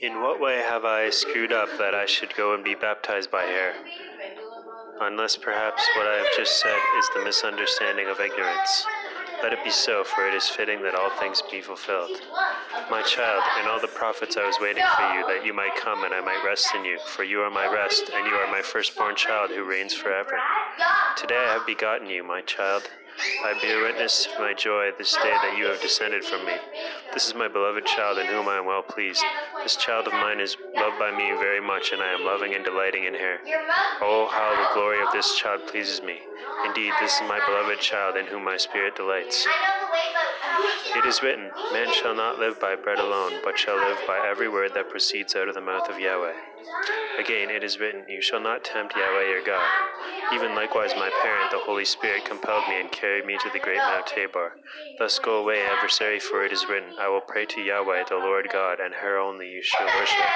[0.00, 3.42] In what way have I screwed up that I should go and be baptized by
[3.42, 3.74] her?
[5.00, 8.86] Unless perhaps what I have just said is the misunderstanding of ignorance.
[9.42, 12.20] Let it be so, for it is fitting that all things be fulfilled.
[12.90, 16.04] My child, in all the prophets I was waiting for you, that you might come
[16.04, 18.62] and I might rest in you, for you are my rest, and you are my
[18.62, 20.38] firstborn child who reigns forever.
[21.16, 22.90] Today I have begotten you, my child.
[23.44, 26.52] I bear witness my joy this day that you have descended from me.
[27.14, 29.24] This is my beloved child in whom I am well pleased.
[29.62, 32.64] This child of mine is loved by me very much, and I am loving and
[32.64, 33.38] delighting in her.
[34.02, 36.18] Oh, how the glory of this child pleases me.
[36.64, 39.46] Indeed, this is my beloved child in whom my spirit delights.
[40.96, 44.48] It is written, Man shall not live by bread alone, but shall live by every
[44.48, 46.55] word that proceeds out of the mouth of Yahweh.
[47.18, 49.70] Again, it is written, You shall not tempt Yahweh your God.
[50.34, 53.80] Even likewise, my parent, the Holy Spirit, compelled me and carried me to the great
[53.80, 54.52] Mount Tabor.
[54.98, 58.48] Thus go away, adversary, for it is written, I will pray to Yahweh, the Lord
[58.52, 60.26] God, and her only you shall worship.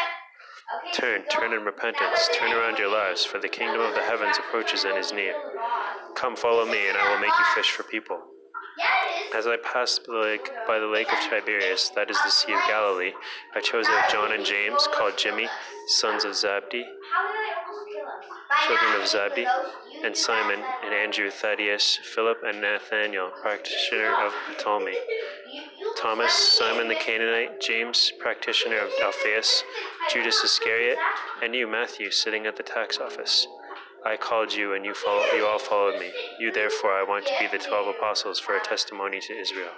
[0.94, 4.84] Turn, turn in repentance, turn around your lives, for the kingdom of the heavens approaches
[4.84, 5.34] and is near.
[6.16, 8.18] Come, follow me, and I will make you fish for people.
[9.34, 12.52] As I passed by the, lake, by the lake of Tiberias, that is the Sea
[12.52, 13.12] of Galilee,
[13.54, 15.48] I chose out John and James, called Jimmy,
[15.86, 16.84] sons of Zabdi,
[18.66, 19.46] children of Zabdi,
[20.04, 24.96] and Simon, and Andrew, Thaddeus, Philip, and Nathanael, practitioner of Ptolemy,
[25.96, 29.62] Thomas, Simon the Canaanite, James, practitioner of Alphaeus,
[30.12, 30.98] Judas Iscariot,
[31.42, 33.46] and you, Matthew, sitting at the tax office.
[34.04, 36.10] I called you, and you, follow, you all followed me.
[36.38, 39.72] You, therefore, I want to be the twelve apostles for a testimony to Israel.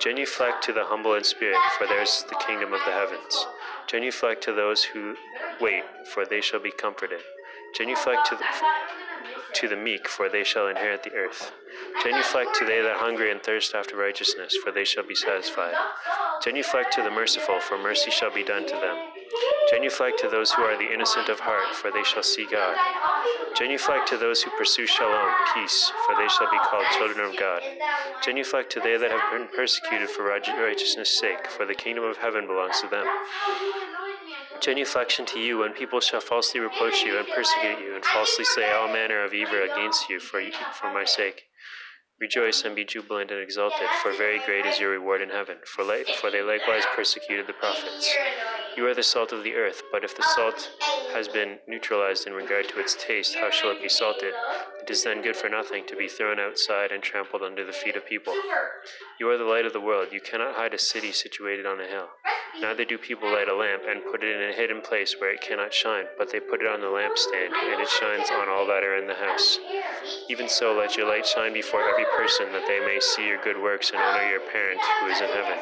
[0.00, 3.46] Genuflect to the humble in spirit, for theirs is the kingdom of the heavens.
[3.86, 5.14] Genuflect to those who
[5.60, 7.20] wait, for they shall be comforted.
[7.74, 8.44] Genuflect to the,
[9.54, 11.52] to the meek, for they shall inherit the earth.
[12.02, 15.76] Genuflect to they that hunger and thirst after righteousness, for they shall be satisfied.
[16.42, 18.96] Genuflect to the merciful, for mercy shall be done to them.
[19.70, 22.76] Genuflect to those who are the innocent of heart, for they shall see God.
[23.56, 27.62] Genuflect to those who pursue shalom, peace, for they shall be called children of God.
[28.24, 32.46] Genuflect to they that have been persecuted for righteousness' sake, for the kingdom of heaven
[32.46, 33.06] belongs to them.
[34.60, 38.72] Genuflection to you when people shall falsely reproach you and persecute you, and falsely say
[38.72, 40.40] all manner of evil against you for,
[40.80, 41.42] for my sake.
[42.20, 45.82] Rejoice and be jubilant and exulted, for very great is your reward in heaven, for,
[45.84, 48.14] la- for they likewise persecuted the prophets.
[48.76, 50.70] You are the salt of the earth, but if the salt
[51.12, 54.32] has been neutralized in regard to its taste, how shall it be salted?
[54.82, 57.96] It is then good for nothing to be thrown outside and trampled under the feet
[57.96, 58.32] of people.
[59.18, 60.08] You are the light of the world.
[60.12, 62.08] You cannot hide a city situated on a hill.
[62.60, 65.40] Neither do people light a lamp and put it in a hidden place where it
[65.40, 68.84] cannot shine, but they put it on the lampstand, and it shines on all that
[68.84, 69.58] are in the house.
[70.28, 73.60] Even so, let your light shine before every person, that they may see your good
[73.60, 75.58] works and honor your parent who is in heaven.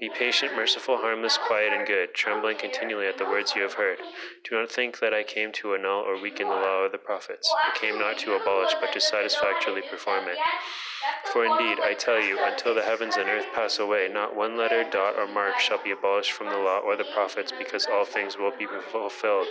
[0.00, 3.98] Be patient, merciful, harmless, quiet, and good, trembling continually at the words you have heard.
[4.44, 7.52] Do not think that I came to annul or weaken the law of the prophets.
[7.52, 10.38] I came not to abolish, but to satisfactorily perform it.
[11.32, 14.84] For indeed, I tell you, until the heavens and earth pass away, not one letter,
[14.88, 18.38] dot, or mark shall be abolished from the law or the prophets, because all things
[18.38, 19.48] will be fulfilled.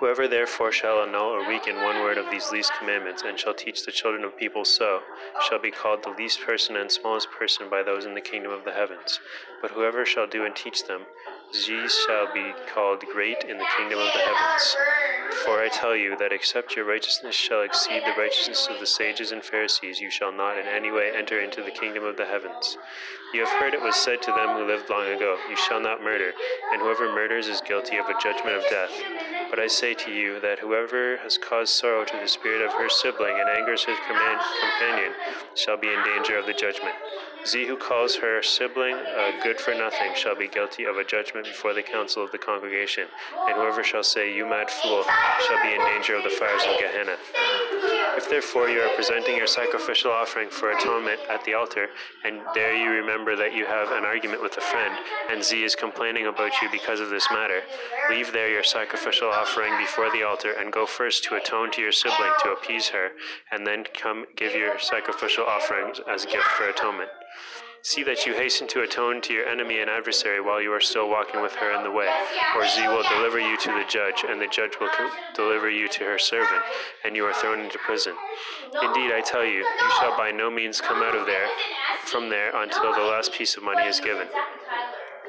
[0.00, 3.84] Whoever therefore shall annul or weaken one word of these least commandments, and shall teach
[3.84, 5.00] the children of people so,
[5.48, 8.64] shall be called the least person and smallest person by those in the kingdom of
[8.64, 9.20] the heavens.
[9.62, 11.02] But whoever shall do and teach them,
[11.52, 14.76] these shall be called great in the kingdom of the heavens.
[15.44, 19.32] For I tell you that except your righteousness shall exceed the righteousness of the sages
[19.32, 22.76] and Pharisees, you shall not in any way enter into the kingdom of the heavens.
[23.34, 26.02] You have heard it was said to them who lived long ago, You shall not
[26.02, 26.32] murder,
[26.72, 28.92] and whoever murders is guilty of a judgment of death.
[29.50, 32.88] But I say to you that whoever has caused sorrow to the spirit of her
[32.88, 35.12] sibling and angers his companion
[35.54, 36.94] shall be in danger of the judgment.
[37.52, 41.46] He who calls her sibling uh, good for nothing shall be guilty of a judgment
[41.46, 43.06] before the council of the congregation,
[43.48, 45.04] and whoever shall say, You mad fool,
[45.46, 47.16] shall be in danger of the fires of Gehenna.
[48.16, 51.88] If therefore you are presenting your sacrificial offering for atonement at the altar,
[52.24, 54.94] and there you remember that you have an argument with a friend,
[55.30, 57.60] and Z is complaining about you because of this matter,
[58.08, 61.92] leave there your sacrificial offering before the altar, and go first to atone to your
[61.92, 63.10] sibling to appease her,
[63.50, 67.10] and then come give your sacrificial offerings as a gift for atonement.
[67.84, 71.10] See that you hasten to atone to your enemy and adversary while you are still
[71.10, 72.08] walking with her in the way,
[72.56, 74.88] or Z will deliver you to the judge, and the judge will
[75.34, 76.62] deliver you to her servant,
[77.04, 78.16] and you are thrown into prison.
[78.80, 81.46] Indeed, I tell you, you shall by no means come out of there,
[82.06, 84.28] from there, until the last piece of money is given.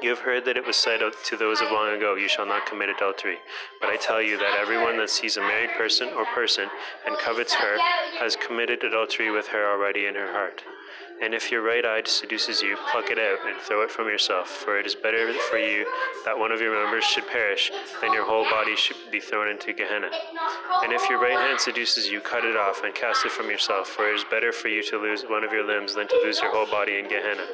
[0.00, 2.64] You have heard that it was said to those of long ago, You shall not
[2.64, 3.36] commit adultery.
[3.82, 6.70] But I tell you that everyone that sees a married person or person
[7.06, 7.76] and covets her
[8.18, 10.62] has committed adultery with her already in her heart.
[11.22, 14.48] And if your right eye seduces you, pluck it out and throw it from yourself.
[14.48, 15.86] For it is better for you
[16.24, 19.72] that one of your members should perish than your whole body should be thrown into
[19.72, 20.10] Gehenna.
[20.82, 23.88] And if your right hand seduces you, cut it off and cast it from yourself.
[23.88, 26.40] For it is better for you to lose one of your limbs than to lose
[26.40, 27.46] your whole body in Gehenna.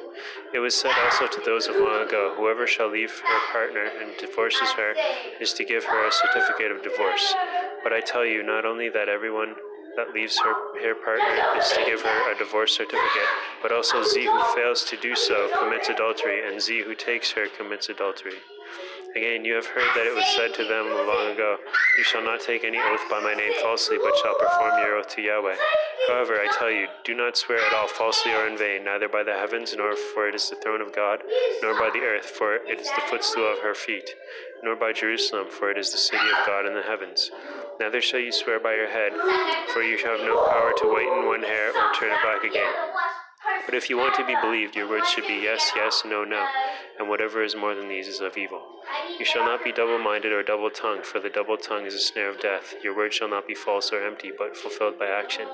[0.52, 4.10] It was said also to those of long ago, Whoever shall leave her partner and
[4.18, 4.94] divorces her
[5.40, 7.34] is to give her a certificate of divorce.
[7.82, 9.54] But I tell you, not only that everyone
[9.96, 13.28] that leaves her, her partner is to give her a divorce certificate,
[13.62, 17.46] but also Z who fails to do so commits adultery, and Z who takes her
[17.56, 18.38] commits adultery.
[19.14, 21.58] Again, you have heard that it was said to them long ago,
[21.98, 25.08] You shall not take any oath by my name falsely, but shall perform your oath
[25.16, 25.56] to Yahweh.
[26.08, 29.22] However, I tell you, do not swear at all falsely or in vain, neither by
[29.22, 31.20] the heavens, nor for it is the throne of God,
[31.62, 34.16] nor by the earth, for it is the footstool of her feet,
[34.64, 37.30] nor by Jerusalem, for it is the city of God in the heavens.
[37.80, 39.12] Neither shall you swear by your head,
[39.74, 42.72] for you shall have no power to whiten one hair or turn it back again.
[43.66, 46.46] But if you want to be believed, your words should be yes, yes, no, no,
[46.98, 48.60] and whatever is more than these is of evil.
[49.18, 51.98] You shall not be double minded or double tongued, for the double tongue is a
[51.98, 52.74] snare of death.
[52.82, 55.46] Your word shall not be false or empty, but fulfilled by action.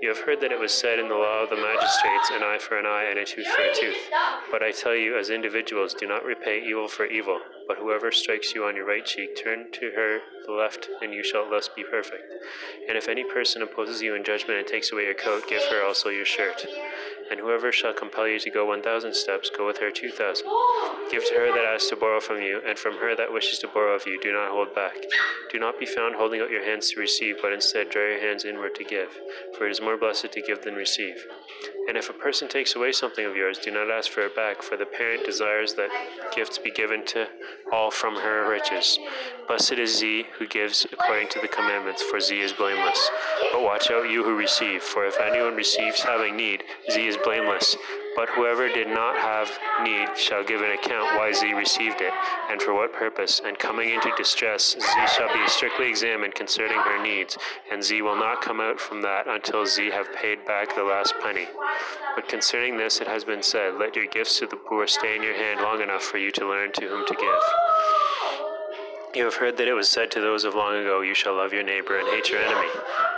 [0.00, 2.58] You have heard that it was said in the law of the magistrates, an eye
[2.60, 4.10] for an eye and a tooth for a tooth.
[4.50, 8.54] But I tell you, as individuals, do not repay evil for evil, but whoever strikes
[8.54, 11.84] you on your right cheek, turn to her the left, and you shall thus be
[11.84, 12.32] perfect.
[12.88, 15.84] And if any person opposes you in judgment and takes away your coat, give her
[15.84, 16.66] also your shirt.
[17.30, 20.46] And whoever shall compel you to go one thousand steps, go with her two thousand.
[21.10, 23.68] Give to her that asks to borrow from you, and from her that wishes to
[23.68, 24.96] borrow of you, do not hold back.
[25.50, 28.44] Do not be found holding out your hands to receive, but instead draw your hands
[28.44, 29.10] inward to give,
[29.56, 31.16] for it is more blessed to give than receive.
[31.88, 34.62] And if a person takes away something of yours, do not ask for it back,
[34.62, 35.90] for the parent desires that
[36.34, 37.26] gifts be given to
[37.72, 38.98] all from her riches.
[39.48, 43.10] Blessed is Z who gives according to the commandments, for Z is blameless.
[43.52, 46.62] But watch out, you who receive, for if anyone receives having need,
[46.92, 47.76] Z is blameless.
[48.16, 49.50] But whoever did not have
[49.82, 52.12] need shall give an account why Z received it,
[52.48, 53.40] and for what purpose.
[53.44, 57.36] And coming into distress, Z shall be strictly examined concerning her needs,
[57.70, 61.14] and Z will not come out from that until Z have paid back the last
[61.22, 61.46] penny.
[62.14, 65.22] But concerning this it has been said, Let your gifts to the poor stay in
[65.22, 68.19] your hand long enough for you to learn to whom to give.
[69.12, 71.52] You have heard that it was said to those of long ago, You shall love
[71.52, 72.70] your neighbor and hate your enemy.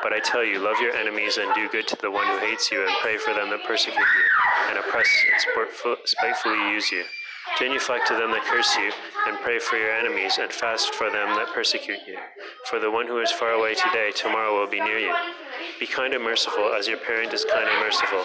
[0.03, 2.73] But I tell you, love your enemies and do good to the one who hates
[2.73, 4.25] you, and pray for them that persecute you,
[4.71, 5.39] and oppress and
[6.07, 7.05] spitefully use you.
[7.59, 8.91] Genuflect to them that curse you,
[9.27, 12.17] and pray for your enemies, and fast for them that persecute you.
[12.71, 15.15] For the one who is far away today, tomorrow will be near you.
[15.79, 18.25] Be kind and merciful, as your parent is kind and merciful.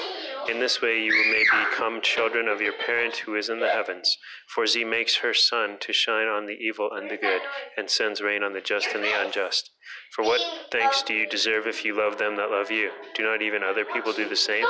[0.49, 4.17] In this way you may become children of your parent who is in the heavens.
[4.47, 7.41] For he makes her sun to shine on the evil and the good,
[7.75, 9.71] and sends rain on the just and the unjust.
[10.15, 10.41] For what
[10.71, 12.91] thanks do you deserve if you love them that love you?
[13.13, 14.65] Do not even other people do the same?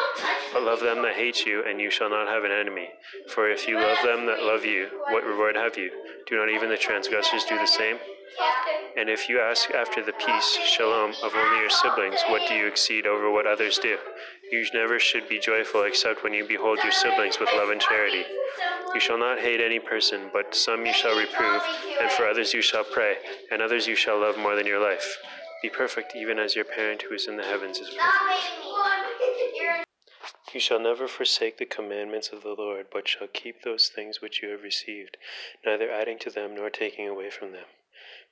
[0.51, 2.89] But love them that hate you, and you shall not have an enemy.
[3.29, 5.91] For if you love them that love you, what reward have you?
[6.27, 7.97] Do not even the transgressors do the same?
[8.97, 12.67] And if you ask after the peace, shalom, of only your siblings, what do you
[12.67, 13.97] exceed over what others do?
[14.51, 18.23] You never should be joyful except when you behold your siblings with love and charity.
[18.93, 21.61] You shall not hate any person, but some you shall reprove,
[21.99, 23.17] and for others you shall pray,
[23.51, 25.17] and others you shall love more than your life.
[25.61, 28.27] Be perfect, even as your parent who is in the heavens is perfect.
[30.53, 34.41] You shall never forsake the commandments of the Lord, but shall keep those things which
[34.41, 35.17] you have received,
[35.65, 37.65] neither adding to them nor taking away from them.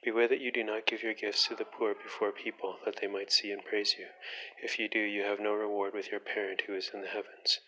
[0.06, 3.08] Beware that you do not give your gifts to the poor before people, that they
[3.08, 4.06] might see and praise you.
[4.62, 7.60] If you do, you have no reward with your parent who is in the heavens.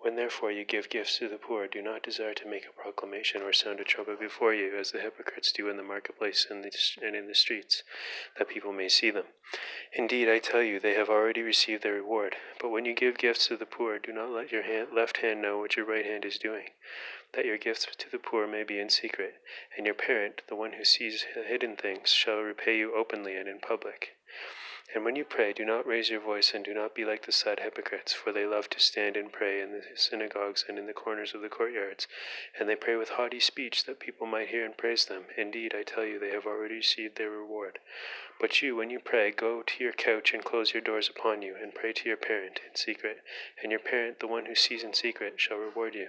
[0.00, 3.42] When therefore you give gifts to the poor, do not desire to make a proclamation
[3.42, 7.26] or sound a trumpet before you, as the hypocrites do in the marketplace and, in
[7.26, 7.82] the streets,
[8.38, 9.24] that people may see them.
[9.92, 12.36] Indeed, I tell you, they have already received their reward.
[12.60, 15.42] But when you give gifts to the poor, do not let your hand, left hand
[15.42, 16.68] know what your right hand is doing,
[17.32, 19.40] that your gifts to the poor may be in secret,
[19.76, 23.60] and your parent, the one who sees hidden things, shall repay you openly and in
[23.60, 24.16] public.
[24.94, 27.32] And when you pray, do not raise your voice, and do not be like the
[27.32, 30.94] sad hypocrites, for they love to stand and pray in the synagogues and in the
[30.94, 32.08] corners of the courtyards,
[32.58, 35.26] and they pray with haughty speech that people might hear and praise them.
[35.36, 37.80] Indeed, I tell you, they have already received their reward.
[38.40, 41.54] But you, when you pray, go to your couch and close your doors upon you,
[41.54, 43.18] and pray to your parent in secret,
[43.62, 46.08] and your parent, the one who sees in secret, shall reward you.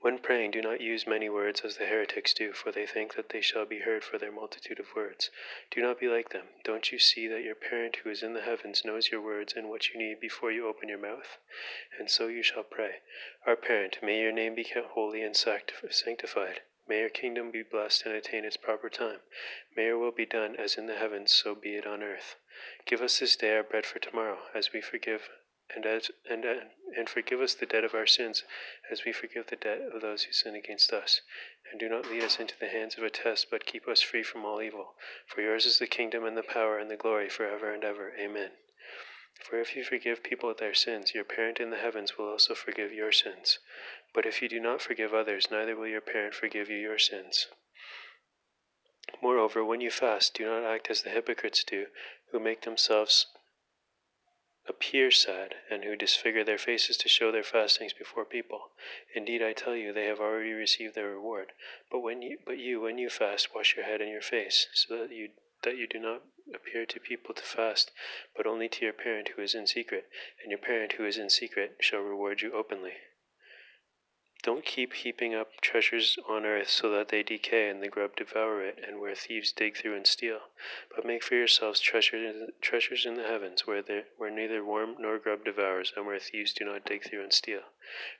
[0.00, 3.30] When praying, do not use many words as the heretics do, for they think that
[3.30, 5.30] they shall be heard for their multitude of words.
[5.70, 6.48] Do not be like them.
[6.64, 9.68] Don't you see that your parent who is in the heavens knows your words and
[9.68, 11.38] what you need before you open your mouth?
[11.98, 13.00] And so you shall pray
[13.46, 16.60] Our parent, may your name be kept holy and sanctified.
[16.86, 19.22] May your kingdom be blessed and attain its proper time.
[19.74, 22.36] May your will be done as in the heavens, so be it on earth.
[22.84, 25.30] Give us this day our bread for tomorrow, as we forgive
[25.74, 26.60] and as and uh,
[26.96, 28.44] and forgive us the debt of our sins,
[28.90, 31.20] as we forgive the debt of those who sin against us.
[31.70, 34.22] And do not lead us into the hands of a test, but keep us free
[34.22, 34.94] from all evil.
[35.26, 38.14] For yours is the kingdom and the power and the glory forever and ever.
[38.16, 38.52] Amen.
[39.42, 42.92] For if you forgive people their sins, your parent in the heavens will also forgive
[42.92, 43.58] your sins.
[44.14, 47.48] But if you do not forgive others, neither will your parent forgive you your sins.
[49.20, 51.86] Moreover, when you fast, do not act as the hypocrites do,
[52.30, 53.26] who make themselves
[54.68, 58.70] appear sad, and who disfigure their faces to show their fastings before people.
[59.14, 61.52] Indeed, I tell you, they have already received their reward.
[61.90, 64.96] But when you, but you, when you fast, wash your head and your face, so
[64.98, 65.30] that you
[65.62, 66.22] that you do not
[66.54, 67.90] appear to people to fast,
[68.36, 70.08] but only to your parent who is in secret,
[70.42, 72.94] and your parent who is in secret shall reward you openly.
[74.46, 78.62] Don't keep heaping up treasures on earth so that they decay and the grub devour
[78.62, 80.38] it, and where thieves dig through and steal.
[80.94, 84.94] But make for yourselves treasures in, treasures in the heavens, where, there, where neither worm
[85.00, 87.62] nor grub devours, and where thieves do not dig through and steal.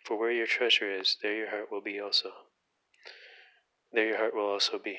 [0.02, 2.32] For where your treasure is, there your heart will be also.
[3.92, 4.98] There your heart will also be.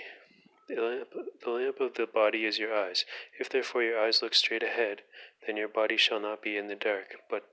[0.69, 1.09] The lamp,
[1.43, 3.03] the lamp of the body is your eyes.
[3.37, 5.01] If therefore your eyes look straight ahead,
[5.45, 7.43] then your body shall not be in the dark, but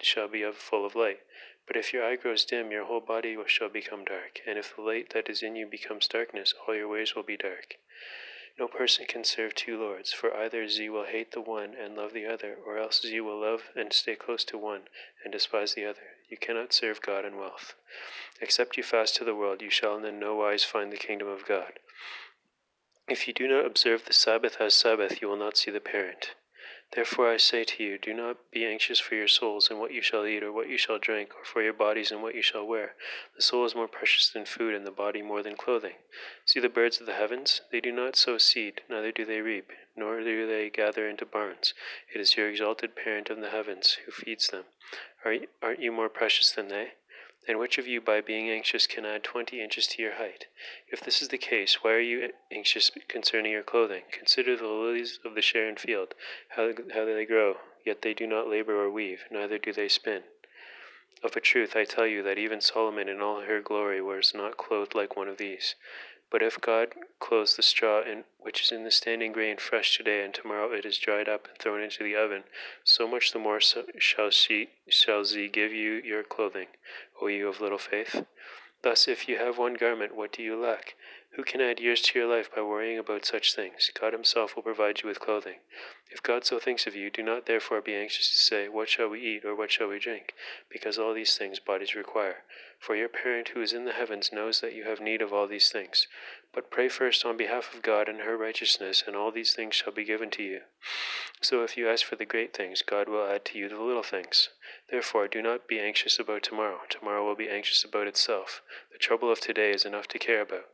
[0.00, 1.20] shall be of full of light.
[1.66, 4.40] But if your eye grows dim, your whole body shall become dark.
[4.46, 7.36] And if the light that is in you becomes darkness, all your ways will be
[7.36, 7.76] dark.
[8.58, 12.14] No person can serve two lords, for either Z will hate the one and love
[12.14, 14.88] the other, or else Z will love and stay close to one
[15.22, 16.16] and despise the other.
[16.28, 17.74] You cannot serve God and wealth.
[18.40, 21.46] Except you fast to the world, you shall in no wise find the kingdom of
[21.46, 21.78] God.
[23.08, 26.34] If you do not observe the Sabbath as Sabbath, you will not see the parent.
[26.92, 30.00] Therefore I say to you, do not be anxious for your souls and what you
[30.00, 32.64] shall eat or what you shall drink, or for your bodies and what you shall
[32.64, 32.94] wear.
[33.34, 35.96] The soul is more precious than food, and the body more than clothing.
[36.44, 37.60] See the birds of the heavens?
[37.72, 41.74] They do not sow seed, neither do they reap, nor do they gather into barns.
[42.14, 44.64] It is your exalted parent of the heavens who feeds them.
[45.24, 46.92] Aren't you more precious than they?
[47.48, 50.46] And which of you, by being anxious, can add twenty inches to your height?
[50.88, 54.02] If this is the case, why are you anxious concerning your clothing?
[54.10, 56.14] Consider the lilies of the Sharon field,
[56.48, 60.24] how, how they grow, yet they do not labor or weave, neither do they spin.
[61.22, 64.56] Of a truth, I tell you that even Solomon in all her glory was not
[64.56, 65.76] clothed like one of these.
[66.28, 70.24] But if God clothes the straw in, which is in the standing grain fresh today,
[70.24, 72.44] and tomorrow it is dried up and thrown into the oven,
[72.82, 76.66] so much the more so shall she shall he give you your clothing,
[77.20, 78.26] O you of little faith.
[78.82, 80.96] Thus, if you have one garment, what do you lack?
[81.30, 83.90] Who can add years to your life by worrying about such things?
[83.94, 85.60] God Himself will provide you with clothing.
[86.10, 89.08] If God so thinks of you, do not therefore be anxious to say, What shall
[89.08, 90.34] we eat, or what shall we drink?
[90.68, 92.42] Because all these things bodies require.
[92.78, 95.46] For your parent who is in the heavens knows that you have need of all
[95.46, 96.06] these things.
[96.52, 99.92] But pray first on behalf of God and her righteousness, and all these things shall
[99.92, 100.60] be given to you.
[101.40, 104.02] So if you ask for the great things, God will add to you the little
[104.02, 104.50] things.
[104.88, 106.82] Therefore, do not be anxious about tomorrow.
[106.88, 108.62] Tomorrow will be anxious about itself.
[108.92, 110.68] The trouble of today is enough to care about.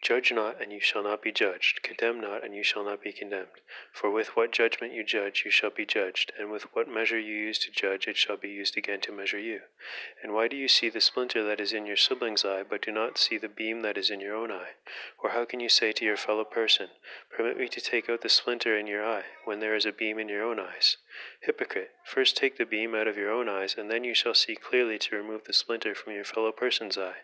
[0.00, 1.82] Judge not, and you shall not be judged.
[1.82, 3.60] Condemn not, and you shall not be condemned.
[3.90, 7.34] For with what judgment you judge, you shall be judged, and with what measure you
[7.34, 9.62] use to judge, it shall be used again to measure you.
[10.22, 12.92] And why do you see the splinter that is in your sibling's eye, but do
[12.92, 14.74] not see the beam that is in your own eye?
[15.18, 16.90] Or how can you say to your fellow person,
[17.30, 20.20] Permit me to take out the splinter in your eye, when there is a beam
[20.20, 20.96] in your own eyes?
[21.40, 24.54] Hypocrite, first take the beam out of your own eyes, and then you shall see
[24.54, 27.22] clearly to remove the splinter from your fellow person's eye.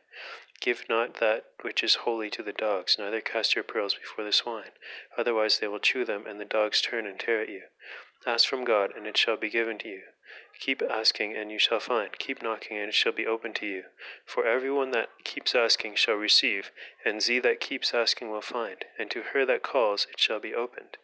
[0.60, 4.32] Give not that which is holy to the dogs, neither cast your pearls before the
[4.32, 4.72] swine,
[5.18, 7.64] otherwise they will chew them, and the dogs turn and tear at you.
[8.26, 10.02] Ask from God, and it shall be given to you.
[10.58, 12.18] Keep asking, and you shall find.
[12.18, 13.84] Keep knocking, and it shall be opened to you.
[14.24, 16.70] For everyone that keeps asking shall receive,
[17.04, 20.54] and ze that keeps asking will find, and to her that calls it shall be
[20.54, 20.96] opened.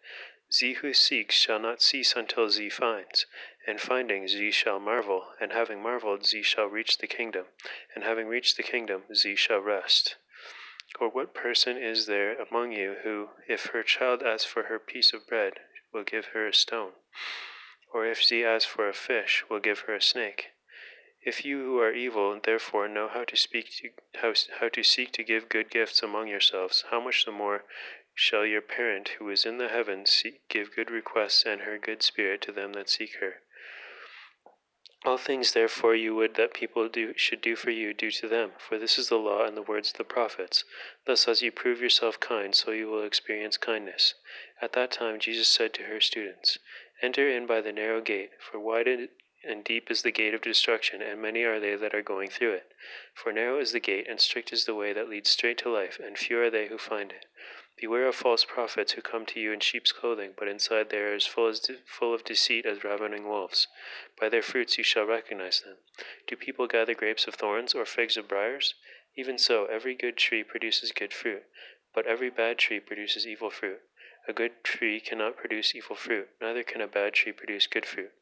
[0.52, 3.26] Ze who seeks shall not cease until ze finds,
[3.66, 7.47] and finding ze shall marvel, and having marveled ze shall reach the kingdom,
[7.95, 10.16] and having reached the kingdom ze shall rest.
[10.99, 15.12] Or what person is there among you who, if her child asks for her piece
[15.12, 15.61] of bread,
[15.92, 16.95] will give her a stone?
[17.92, 20.50] Or if she asks for a fish, will give her a snake?
[21.23, 25.12] If you who are evil therefore know how to speak to, how, how to seek
[25.12, 27.66] to give good gifts among yourselves, how much the more
[28.14, 32.40] shall your parent who is in the heavens give good requests and her good spirit
[32.42, 33.42] to them that seek her.
[35.04, 38.52] All things therefore you would that people do should do for you, do to them,
[38.58, 40.64] for this is the law and the words of the prophets.
[41.06, 44.14] Thus as you prove yourself kind, so you will experience kindness.
[44.60, 46.58] At that time Jesus said to her students,
[47.00, 48.88] Enter in by the narrow gate, for wide
[49.42, 52.52] and deep is the gate of destruction, and many are they that are going through
[52.52, 52.70] it.
[53.14, 55.98] For narrow is the gate, and strict is the way that leads straight to life,
[55.98, 57.24] and few are they who find it.
[57.80, 61.14] Beware of false prophets who come to you in sheep's clothing, but inside they are
[61.14, 63.68] as full, as de- full of deceit as ravening wolves.
[64.18, 65.78] By their fruits you shall recognize them.
[66.26, 68.75] Do people gather grapes of thorns or figs of briars?
[69.16, 71.44] Even so, every good tree produces good fruit,
[71.94, 73.80] but every bad tree produces evil fruit.
[74.28, 78.12] A good tree cannot produce evil fruit, neither can a bad tree produce good fruit.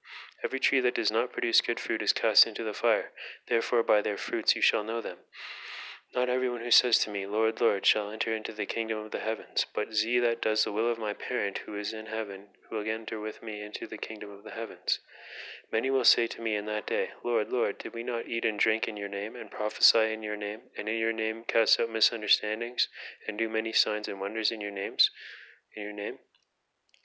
[0.44, 3.10] Every tree that does not produce good fruit is cast into the fire.
[3.48, 5.18] Therefore, by their fruits you shall know them.
[6.14, 9.20] Not everyone who says to me, Lord, Lord, shall enter into the kingdom of the
[9.20, 12.88] heavens, but he that does the will of my parent who is in heaven will
[12.88, 15.00] enter with me into the kingdom of the heavens.
[15.70, 18.58] Many will say to me in that day, Lord, Lord, did we not eat and
[18.58, 21.90] drink in your name, and prophesy in your name, and in your name cast out
[21.90, 22.88] misunderstandings,
[23.26, 25.10] and do many signs and wonders in your names,
[25.76, 26.20] in your name?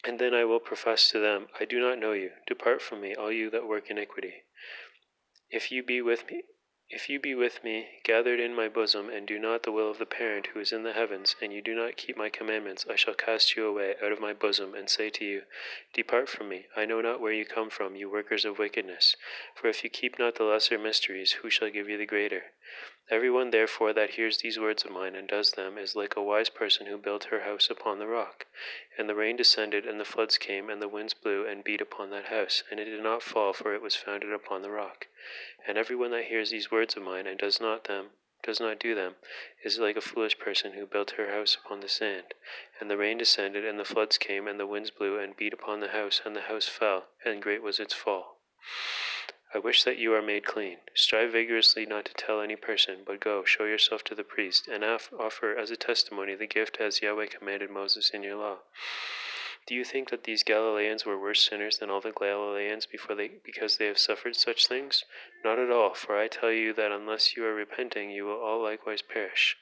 [0.05, 2.31] And then I will profess to them, I do not know you.
[2.47, 4.45] Depart from me, all you that work iniquity.
[5.49, 6.43] If you be with me,
[6.89, 9.99] if you be with me, gathered in my bosom, and do not the will of
[9.99, 12.95] the parent who is in the heavens, and you do not keep my commandments, I
[12.95, 15.43] shall cast you away out of my bosom, and say to you,
[15.93, 19.15] Depart from me, I know not where you come from, you workers of wickedness.
[19.55, 22.51] For if you keep not the lesser mysteries, who shall give you the greater?
[23.09, 26.23] Every one therefore that hears these words of mine and does them is like a
[26.23, 28.45] wise person who built her house upon the rock.
[28.97, 32.11] And the rain descended, and the floods came, and the winds blew and beat upon
[32.11, 35.07] that house, and it did not fall, for it was founded upon the rock.
[35.67, 38.79] And every one that hears these words of mine and does not them, does not
[38.79, 39.17] do them,
[39.65, 42.33] is like a foolish person who built her house upon the sand.
[42.79, 45.81] And the rain descended, and the floods came, and the winds blew and beat upon
[45.81, 48.39] the house, and the house fell, and great was its fall.
[49.55, 50.79] I wish that you are made clean.
[50.95, 54.83] Strive vigorously not to tell any person, but go, show yourself to the priest, and
[54.83, 58.57] offer as a testimony the gift as Yahweh commanded Moses in your law.
[59.67, 63.29] Do you think that these Galileans were worse sinners than all the Galileans before they,
[63.45, 65.05] because they have suffered such things?
[65.43, 68.61] Not at all, for I tell you that unless you are repenting, you will all
[68.63, 69.55] likewise perish.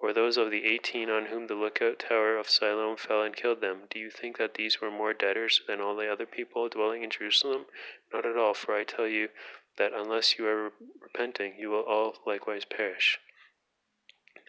[0.00, 3.60] Or those of the eighteen on whom the lookout tower of Siloam fell and killed
[3.60, 7.02] them, do you think that these were more debtors than all the other people dwelling
[7.02, 7.66] in Jerusalem?
[8.12, 9.28] Not at all, for I tell you
[9.76, 13.18] that unless you are repenting, you will all likewise perish.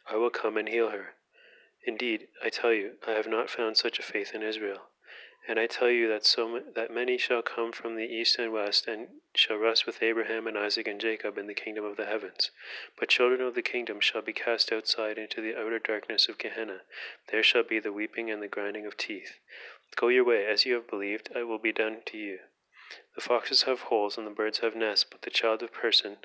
[0.10, 1.16] I will come and heal her.
[1.86, 4.90] Indeed, I tell you, I have not found such a faith in Israel.
[5.48, 8.88] And I tell you that so that many shall come from the east and west,
[8.88, 12.50] and shall rest with Abraham and Isaac and Jacob in the kingdom of the heavens.
[13.00, 16.82] But children of the kingdom shall be cast outside into the outer darkness of Gehenna.
[17.32, 19.38] There shall be the weeping and the grinding of teeth.
[19.96, 22.40] Go your way, as you have believed, it will be done to you.
[23.14, 26.18] The foxes have holes and the birds have nests, but the child of person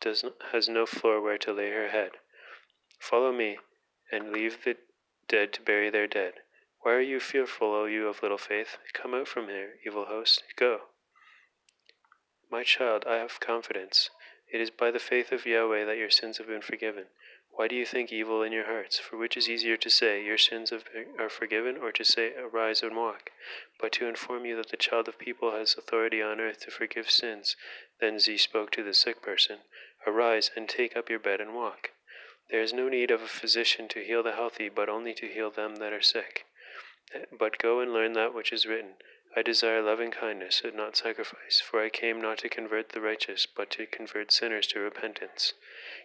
[0.00, 2.12] does not, has no floor where to lay her head.
[2.98, 3.58] Follow me,
[4.12, 4.76] and leave the
[5.28, 6.34] dead to bury their dead.
[6.84, 8.76] Why are you fearful, O you of little faith?
[8.92, 10.44] Come out from here, evil host.
[10.54, 10.82] Go.
[12.50, 14.10] My child, I have confidence.
[14.52, 17.06] It is by the faith of Yahweh that your sins have been forgiven.
[17.52, 18.98] Why do you think evil in your hearts?
[18.98, 22.94] For which is easier to say, Your sins are forgiven, or to say, Arise and
[22.94, 23.30] walk?
[23.80, 27.10] But to inform you that the child of people has authority on earth to forgive
[27.10, 27.56] sins.
[27.98, 29.60] Then Z spoke to the sick person,
[30.06, 31.92] Arise and take up your bed and walk.
[32.50, 35.50] There is no need of a physician to heal the healthy, but only to heal
[35.50, 36.44] them that are sick.
[37.30, 38.96] But go and learn that which is written
[39.36, 43.46] I desire loving kindness and not sacrifice, for I came not to convert the righteous,
[43.46, 45.54] but to convert sinners to repentance.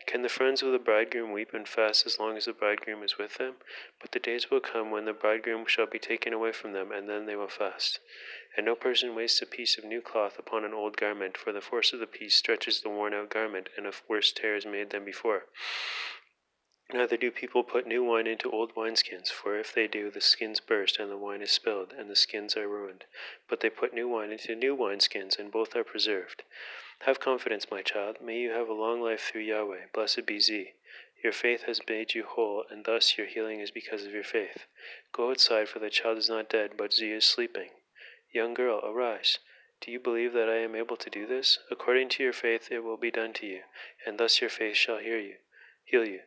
[0.08, 3.20] Can the friends of the bridegroom weep and fast as long as the bridegroom is
[3.20, 3.58] with them?
[4.02, 7.08] But the days will come when the bridegroom shall be taken away from them, and
[7.08, 8.00] then they will fast.
[8.58, 11.62] And no person wastes a piece of new cloth upon an old garment, for the
[11.62, 14.90] force of the piece stretches the worn out garment, and a worse tear is made
[14.90, 15.46] than before.
[16.92, 20.60] Neither do people put new wine into old wineskins, for if they do, the skins
[20.60, 23.06] burst, and the wine is spilled, and the skins are ruined.
[23.48, 26.42] But they put new wine into new wineskins, and both are preserved.
[27.02, 28.20] Have confidence, my child.
[28.22, 29.90] May you have a long life through Yahweh.
[29.94, 30.74] Blessed be Z.
[31.24, 34.66] Your faith has made you whole, and thus your healing is because of your faith.
[35.12, 37.70] Go outside, for the child is not dead, but Z is sleeping.
[38.32, 39.38] Young girl, arise.
[39.80, 41.60] Do you believe that I am able to do this?
[41.70, 43.62] According to your faith it will be done to you,
[44.08, 45.36] and thus your faith shall hear you,
[45.86, 46.22] heal you.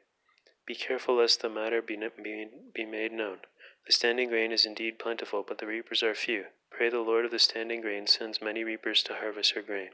[0.64, 3.40] Be careful lest the matter be, be, made known.
[3.84, 6.46] The standing grain is indeed plentiful, but the reapers are few.
[6.70, 9.90] Pray the Lord of the standing grain sends many reapers to harvest her grain.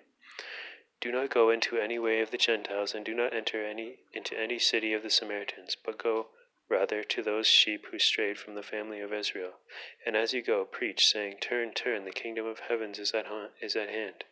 [1.01, 4.39] Do not go into any way of the Gentiles, and do not enter any into
[4.39, 6.29] any city of the Samaritans, but go
[6.69, 9.61] rather to those sheep who strayed from the family of Israel.
[10.05, 13.27] And as you go, preach, saying, Turn, turn, the kingdom of heavens is at,
[13.63, 14.25] is at hand.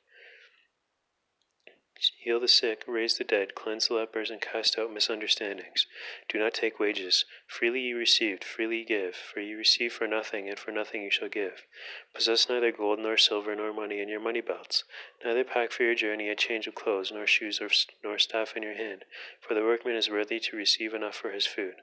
[2.18, 5.87] Heal the sick, raise the dead, cleanse the lepers, and cast out misunderstandings.
[6.28, 7.24] Do not take wages.
[7.46, 11.30] Freely you received, freely give, for you receive for nothing, and for nothing you shall
[11.30, 11.66] give.
[12.12, 14.85] Possess neither gold nor silver nor money in your money belts,
[15.24, 17.70] neither pack for your journey a change of clothes, nor shoes or,
[18.04, 19.06] nor staff in your hand,
[19.40, 21.76] for the workman is worthy to receive enough for his food.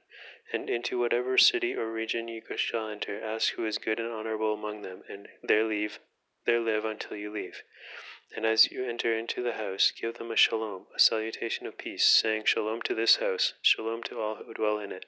[0.52, 4.54] And into whatever city or region you shall enter, ask who is good and honorable
[4.54, 5.98] among them, and there leave,
[6.46, 7.64] there live until you leave.
[8.36, 12.04] And as you enter into the house, give them a shalom, a salutation of peace,
[12.04, 15.06] saying, Shalom to this house, shalom to all who dwell in it.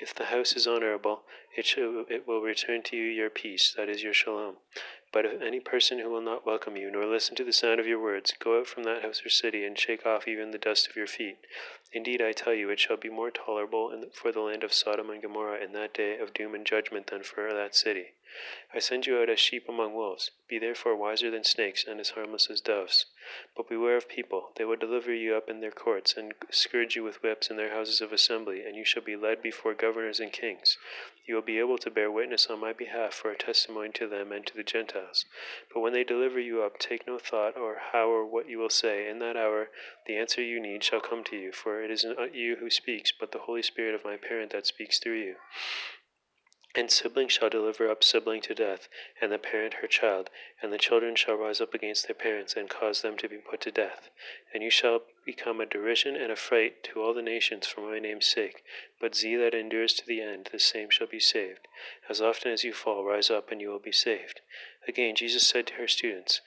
[0.00, 3.90] If the house is honorable, it, shall, it will return to you your peace, that
[3.90, 4.56] is your shalom.
[5.12, 7.86] But if any person who will not welcome you, nor listen to the sound of
[7.86, 10.88] your words, go out from that house or city, and shake off even the dust
[10.88, 11.36] of your feet.
[11.92, 15.20] Indeed, I tell you, it shall be more tolerable for the land of Sodom and
[15.20, 18.14] Gomorrah in that day of doom and judgment than for that city.
[18.74, 20.30] I send you out as sheep among wolves.
[20.48, 23.06] Be therefore wiser than snakes, and as harmless as doves.
[23.56, 24.52] But beware of people.
[24.56, 27.70] They will deliver you up in their courts, and scourge you with whips in their
[27.70, 30.76] houses of assembly, and you shall be led before governors and kings.
[31.26, 34.30] You will be able to bear witness on my behalf for a testimony to them
[34.30, 35.24] and to the Gentiles.
[35.72, 38.70] But when they deliver you up, take no thought or how or what you will
[38.70, 39.08] say.
[39.08, 39.70] In that hour,
[40.06, 43.10] the answer you need shall come to you, for it is not you who speaks,
[43.10, 45.36] but the Holy Spirit of my parent that speaks through you.
[46.78, 48.86] And sibling shall deliver up sibling to death,
[49.18, 50.28] and the parent her child,
[50.60, 53.62] and the children shall rise up against their parents, and cause them to be put
[53.62, 54.10] to death.
[54.52, 57.98] And you shall become a derision and a fright to all the nations for my
[57.98, 58.62] name's sake.
[59.00, 61.66] But ze that endures to the end, the same shall be saved.
[62.10, 64.42] As often as you fall, rise up, and you will be saved.
[64.86, 66.42] Again, Jesus said to her students,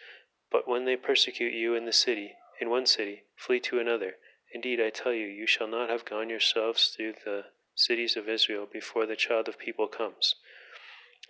[0.51, 4.17] But when they persecute you in the city, in one city, flee to another.
[4.51, 7.45] Indeed, I tell you, you shall not have gone yourselves through the
[7.79, 10.35] cities of Israel before the child of people comes.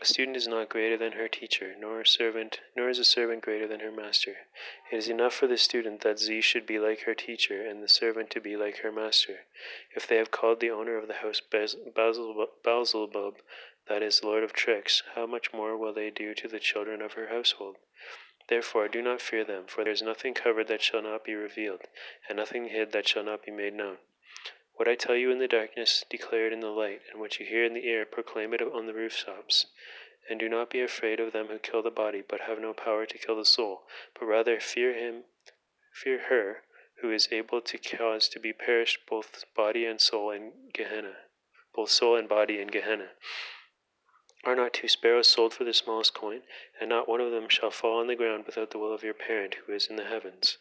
[0.01, 3.41] A student is not greater than her teacher, nor a servant, nor is a servant
[3.41, 4.47] greater than her master.
[4.91, 7.87] It is enough for the student that Z should be like her teacher, and the
[7.87, 9.45] servant to be like her master.
[9.95, 13.37] If they have called the owner of the house Beelzebub,
[13.87, 17.13] that is, Lord of tricks, how much more will they do to the children of
[17.13, 17.77] her household?
[18.47, 21.81] Therefore do not fear them, for there is nothing covered that shall not be revealed,
[22.27, 23.97] and nothing hid that shall not be made known.
[24.79, 27.45] What I tell you in the darkness, declare it in the light, and what you
[27.45, 29.65] hear in the ear, proclaim it on the rooftops.
[30.29, 33.05] And do not be afraid of them who kill the body, but have no power
[33.05, 33.85] to kill the soul,
[34.17, 35.25] but rather fear him,
[35.91, 36.63] fear her,
[37.01, 41.25] who is able to cause to be perished both body and soul in Gehenna,
[41.75, 43.11] both soul and body in Gehenna.
[44.45, 46.43] Are not two sparrows sold for the smallest coin,
[46.79, 49.13] and not one of them shall fall on the ground without the will of your
[49.13, 50.57] parent who is in the heavens?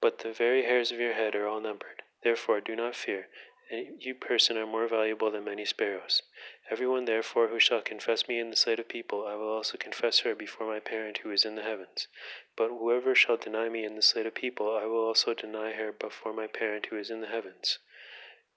[0.00, 1.95] But the very hairs of your head are all numbered.
[2.26, 3.28] Therefore do not fear,
[3.70, 6.22] you person are more valuable than many sparrows.
[6.68, 10.18] Everyone therefore who shall confess me in the sight of people, I will also confess
[10.18, 12.08] her before my parent who is in the heavens.
[12.56, 15.92] But whoever shall deny me in the sight of people, I will also deny her
[15.92, 17.78] before my parent who is in the heavens.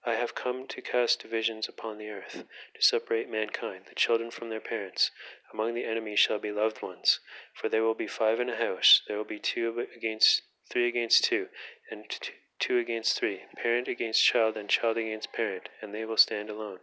[0.04, 4.50] I have come to cast divisions upon the earth, to separate mankind, the children from
[4.50, 5.12] their parents.
[5.54, 7.20] Among the enemies shall be loved ones,
[7.54, 11.24] for there will be five in a house, there will be two against three against
[11.24, 11.50] two,
[11.92, 12.34] and two
[12.68, 16.80] against three, parent against child, and child against parent, and they will stand alone.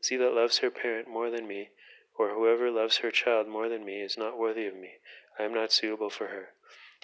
[0.00, 1.70] See that loves her parent more than me,
[2.18, 4.98] or whoever loves her child more than me, is not worthy of me.
[5.38, 6.54] I am not suitable for her.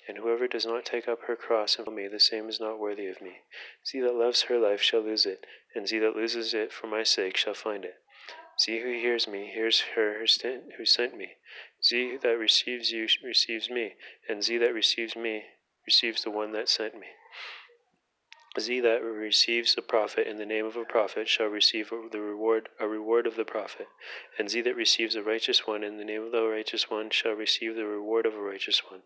[0.06, 2.78] And whoever does not take up her cross and follow me, the same is not
[2.78, 3.42] worthy of me.
[3.82, 5.44] See that loves her life shall lose it,
[5.74, 7.96] and see that loses it for my sake shall find it.
[8.56, 10.26] See who hears me, hears her who
[10.84, 11.36] sent me.
[11.80, 13.96] See that receives you, receives me,
[14.28, 15.44] and see that receives me,
[15.86, 17.06] receives the one that sent me.
[18.66, 22.68] He that receives a prophet in the name of a prophet shall receive the reward
[22.80, 23.86] a reward of the prophet,
[24.36, 27.34] and he that receives a righteous one in the name of the righteous one shall
[27.34, 29.02] receive the reward of a righteous one.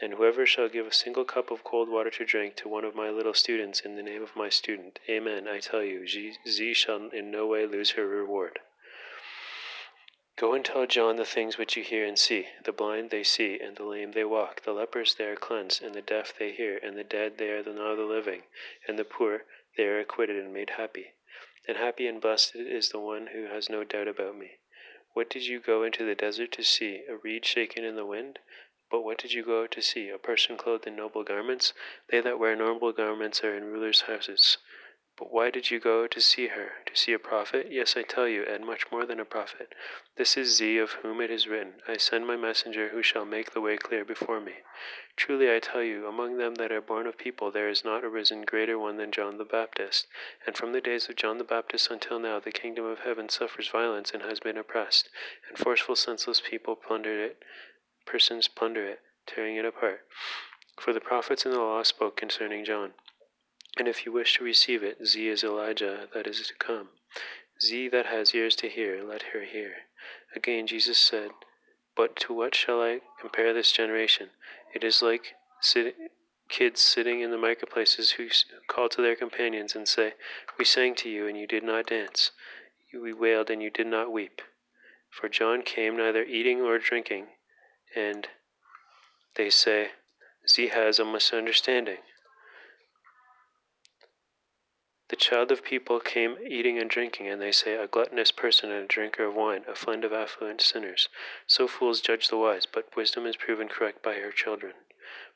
[0.00, 2.96] And whoever shall give a single cup of cold water to drink to one of
[2.96, 7.08] my little students in the name of my student, Amen, I tell you, Z shall
[7.10, 8.58] in no way lose her reward.
[10.36, 12.48] Go and tell John the things which you hear and see.
[12.62, 14.60] The blind they see, and the lame they walk.
[14.64, 17.62] The lepers they are cleansed, and the deaf they hear, and the dead they are
[17.62, 18.42] now the living,
[18.86, 19.46] and the poor
[19.78, 21.14] they are acquitted and made happy.
[21.66, 24.58] And happy and blessed is the one who has no doubt about me.
[25.14, 27.04] What did you go into the desert to see?
[27.08, 28.38] A reed shaken in the wind?
[28.90, 30.10] But what did you go out to see?
[30.10, 31.72] A person clothed in noble garments?
[32.08, 34.58] They that wear noble garments are in rulers' houses.
[35.18, 36.72] But why did you go to see her?
[36.84, 37.68] To see a prophet?
[37.70, 39.74] Yes, I tell you, and much more than a prophet.
[40.16, 43.52] This is Z of whom it is written, I send my messenger who shall make
[43.52, 44.56] the way clear before me.
[45.16, 48.42] Truly I tell you, among them that are born of people there is not arisen
[48.42, 50.06] greater one than John the Baptist.
[50.46, 53.68] And from the days of John the Baptist until now the kingdom of heaven suffers
[53.68, 55.08] violence and has been oppressed,
[55.48, 57.42] and forceful senseless people plunder it,
[58.04, 60.06] persons plunder it, tearing it apart
[60.78, 62.92] For the prophets and the law spoke concerning John.
[63.76, 66.88] And if you wish to receive it, Z is Elijah that is to come.
[67.60, 69.72] Z that has ears to hear, let her hear.
[70.34, 71.30] Again Jesus said,
[71.94, 74.30] But to what shall I compare this generation?
[74.74, 75.96] It is like sit-
[76.48, 78.28] kids sitting in the marketplaces who
[78.68, 80.14] call to their companions and say,
[80.58, 82.30] We sang to you, and you did not dance.
[82.94, 84.40] We wailed, and you did not weep.
[85.10, 87.28] For John came neither eating nor drinking,
[87.94, 88.28] and
[89.34, 89.90] they say,
[90.48, 91.98] Z has a misunderstanding.
[95.08, 98.86] The child of people came eating and drinking, and they say, A gluttonous person and
[98.86, 101.08] a drinker of wine, a friend of affluent sinners.
[101.46, 104.74] So fools judge the wise, but wisdom is proven correct by her children.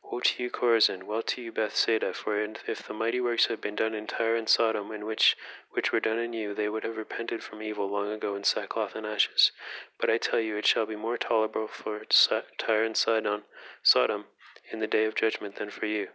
[0.03, 1.05] Woe to you, Chorazin!
[1.05, 2.13] Well to you, Bethsaida!
[2.15, 5.37] For if the mighty works had been done in Tyre and Sodom, in which
[5.71, 8.97] which were done in you, they would have repented from evil long ago in sackcloth
[8.97, 9.53] and ashes.
[9.99, 13.45] But I tell you, it shall be more tolerable for Tyre and Sidon,
[13.85, 14.27] Sodom
[14.73, 16.09] in the day of judgment than for you.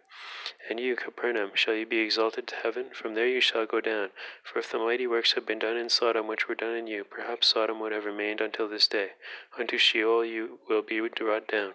[0.70, 2.91] And you, Capernaum, shall you be exalted to heaven?
[2.94, 4.10] From there you shall go down.
[4.44, 7.04] For if the mighty works had been done in Sodom which were done in you,
[7.04, 9.12] perhaps Sodom would have remained until this day.
[9.58, 11.74] Unto Sheol you will be brought down.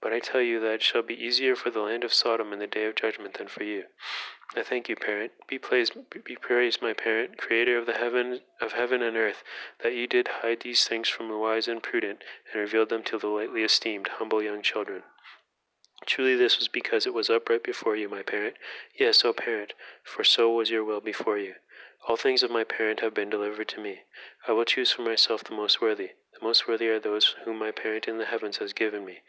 [0.00, 2.58] But I tell you that it shall be easier for the land of Sodom in
[2.58, 3.84] the day of judgment than for you.
[4.56, 5.32] I thank you, parent.
[5.46, 9.44] Be praised, be praised, my parent, creator of the heaven of heaven and earth,
[9.82, 13.18] that you did hide these things from the wise and prudent, and revealed them to
[13.18, 15.04] the lightly esteemed, humble young children.
[16.04, 18.56] Truly this was because it was upright before you, my parent.
[18.98, 21.54] Yes, O parent, for so was your will before you.
[22.08, 24.02] All things of my parent have been delivered to me.
[24.48, 26.10] I will choose for myself the most worthy.
[26.32, 29.20] The most worthy are those whom my parent in the heavens has given me.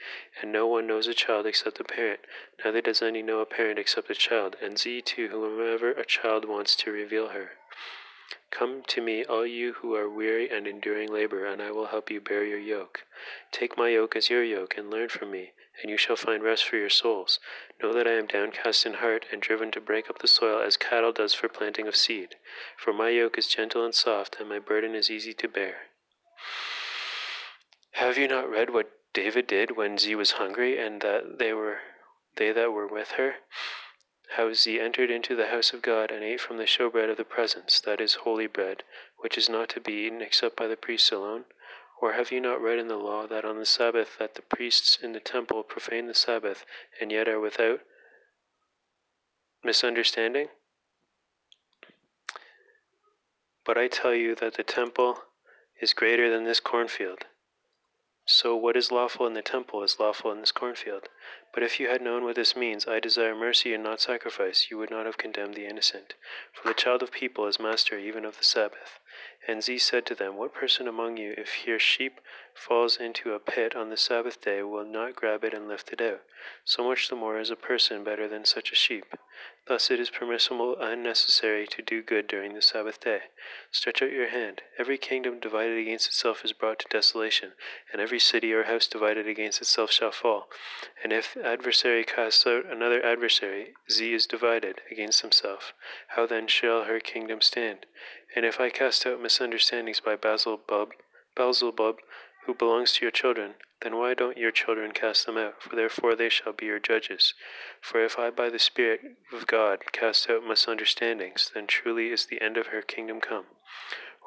[0.42, 2.22] And no one knows a child except the parent,
[2.66, 6.46] neither does any know a parent except a child, and Z to whomever a child
[6.46, 7.52] wants to reveal her.
[8.50, 12.10] Come to me, all you who are weary and enduring labor, and I will help
[12.10, 13.04] you bear your yoke.
[13.52, 16.66] Take my yoke as your yoke, and learn from me, and you shall find rest
[16.66, 17.40] for your souls.
[17.82, 20.78] Know that I am downcast in heart, and driven to break up the soil as
[20.78, 22.36] cattle does for planting of seed.
[22.78, 25.88] For my yoke is gentle and soft, and my burden is easy to bear.
[27.94, 31.80] Have you not read what David did when Z was hungry, and that they were
[32.36, 33.36] they that were with her?
[34.36, 37.24] how he entered into the house of God and ate from the showbread of the
[37.24, 38.84] presence, that is, holy bread,
[39.20, 41.46] which is not to be eaten except by the priests alone?
[42.04, 44.98] Or have you not read in the law that on the Sabbath that the priests
[45.02, 46.66] in the temple profane the Sabbath,
[47.00, 47.80] and yet are without
[49.64, 50.50] misunderstanding?
[53.64, 55.24] But I tell you that the temple
[55.80, 57.24] is greater than this cornfield.
[58.26, 61.08] So what is lawful in the temple is lawful in this cornfield.
[61.54, 64.78] But if you had known what this means, I desire mercy and not sacrifice, you
[64.78, 66.16] would not have condemned the innocent.
[66.52, 69.00] For the child of people is master even of the Sabbath.
[69.46, 72.22] And Z said to them, What person among you, if your sheep
[72.54, 76.00] falls into a pit on the Sabbath day, will not grab it and lift it
[76.00, 76.22] out?
[76.64, 79.06] So much the more is a person better than such a sheep.
[79.66, 83.24] Thus it is permissible and necessary to do good during the Sabbath day.
[83.72, 84.62] Stretch out your hand.
[84.78, 87.54] Every kingdom divided against itself is brought to desolation,
[87.92, 90.50] and every city or house divided against itself shall fall.
[91.04, 95.74] And if adversary casts out another adversary, Z is divided against himself.
[96.10, 97.86] How then shall her kingdom stand?
[98.36, 100.94] And if I cast out misunderstandings by Beelzebub,
[101.36, 101.98] Beelzebub,
[102.46, 105.62] who belongs to your children, then why don't your children cast them out?
[105.62, 107.34] For therefore they shall be your judges.
[107.82, 112.42] For if I by the Spirit of God cast out misunderstandings, then truly is the
[112.42, 113.46] end of her kingdom come.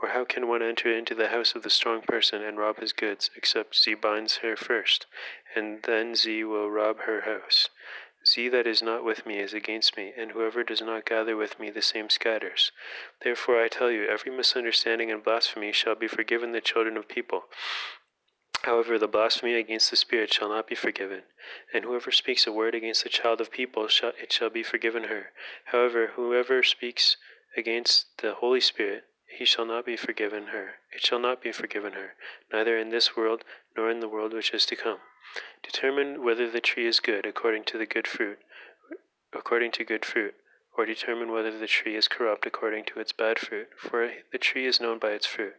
[0.02, 2.92] Or how can one enter into the house of the strong person and rob his
[2.92, 5.06] goods, except Z binds her first,
[5.54, 7.70] and then Z will rob her house?
[8.28, 11.60] Z that is not with me is against me, and whoever does not gather with
[11.60, 12.72] me, the same scatters.
[13.22, 17.44] Therefore I tell you, every misunderstanding and blasphemy shall be forgiven the children of people.
[18.62, 21.22] However, the blasphemy against the Spirit shall not be forgiven,
[21.72, 25.32] and whoever speaks a word against the child of people, it shall be forgiven her.
[25.66, 27.16] However, whoever speaks
[27.56, 30.80] against the Holy Spirit, he shall not be forgiven her.
[30.90, 32.16] It shall not be forgiven her,
[32.52, 33.44] neither in this world
[33.76, 34.98] nor in the world which is to come.
[35.62, 38.38] Determine whether the tree is good according to the good fruit,
[39.32, 40.34] according to good fruit,
[40.76, 43.68] or determine whether the tree is corrupt according to its bad fruit.
[43.76, 45.54] For the tree is known by its fruit.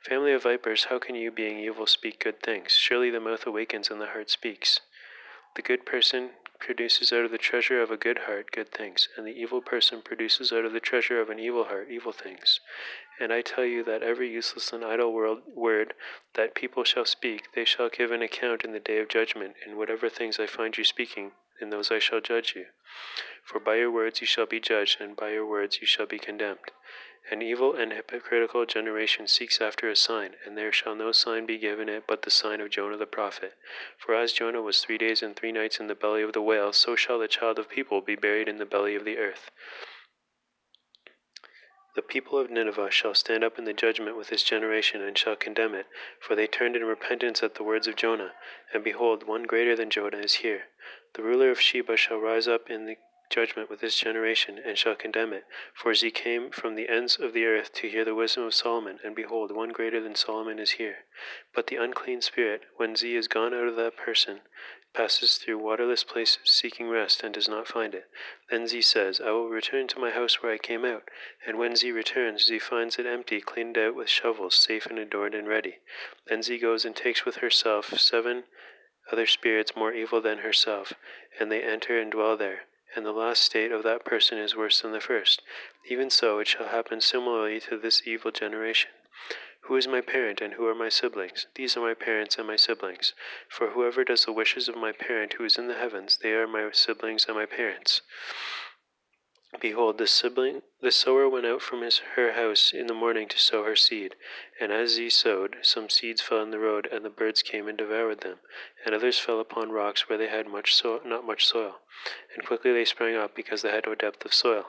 [0.00, 2.72] Family of vipers, how can you, being evil, speak good things?
[2.72, 4.80] Surely the mouth awakens and the heart speaks.
[5.56, 9.26] The good person produces out of the treasure of a good heart good things, and
[9.26, 12.60] the evil person produces out of the treasure of an evil heart evil things.
[13.20, 15.94] And I tell you that every useless and idle word, word
[16.34, 19.76] that people shall speak, they shall give an account in the day of judgment, in
[19.76, 22.66] whatever things I find you speaking, in those I shall judge you.
[23.44, 26.18] For by your words you shall be judged, and by your words you shall be
[26.18, 26.70] condemned.
[27.30, 31.58] An evil and hypocritical generation seeks after a sign, and there shall no sign be
[31.58, 33.52] given it but the sign of Jonah the prophet.
[33.98, 36.72] For as Jonah was three days and three nights in the belly of the whale,
[36.72, 39.50] so shall the child of people be buried in the belly of the earth.
[41.96, 45.36] The people of Nineveh shall stand up in the judgment with this generation, and shall
[45.36, 45.86] condemn it,
[46.20, 48.34] for they turned in repentance at the words of Jonah.
[48.72, 50.68] And behold, one greater than Jonah is here.
[51.14, 52.96] The ruler of Sheba shall rise up in the
[53.30, 55.44] judgment with this generation, and shall condemn it.
[55.74, 58.54] For as he came from the ends of the earth to hear the wisdom of
[58.54, 61.04] Solomon, and behold, one greater than Solomon is here.
[61.54, 64.40] But the unclean spirit, when Z is gone out of that person,
[64.94, 68.08] passes through waterless places, seeking rest, and does not find it.
[68.50, 71.10] Then Z says, I will return to my house where I came out.
[71.46, 75.34] And when Z returns, Z finds it empty, cleaned out with shovels, safe and adorned
[75.34, 75.80] and ready.
[76.26, 78.44] Then Z goes and takes with herself seven
[79.12, 80.94] other spirits more evil than herself,
[81.38, 82.62] and they enter and dwell there
[82.94, 85.42] and the last state of that person is worse than the first.
[85.88, 88.90] Even so, it shall happen similarly to this evil generation.
[89.62, 91.46] Who is my parent, and who are my siblings?
[91.54, 93.12] These are my parents and my siblings.
[93.48, 96.46] For whoever does the wishes of my parent who is in the heavens, they are
[96.46, 98.00] my siblings and my parents.
[99.60, 103.38] Behold, the sibling, the sower went out from his, her house in the morning to
[103.38, 104.14] sow her seed.
[104.60, 107.78] And as he sowed, some seeds fell in the road, and the birds came and
[107.78, 108.40] devoured them.
[108.84, 111.80] And others fell upon rocks where they had much so, not much soil.
[112.34, 114.66] And quickly they sprang up, because they had no depth of soil.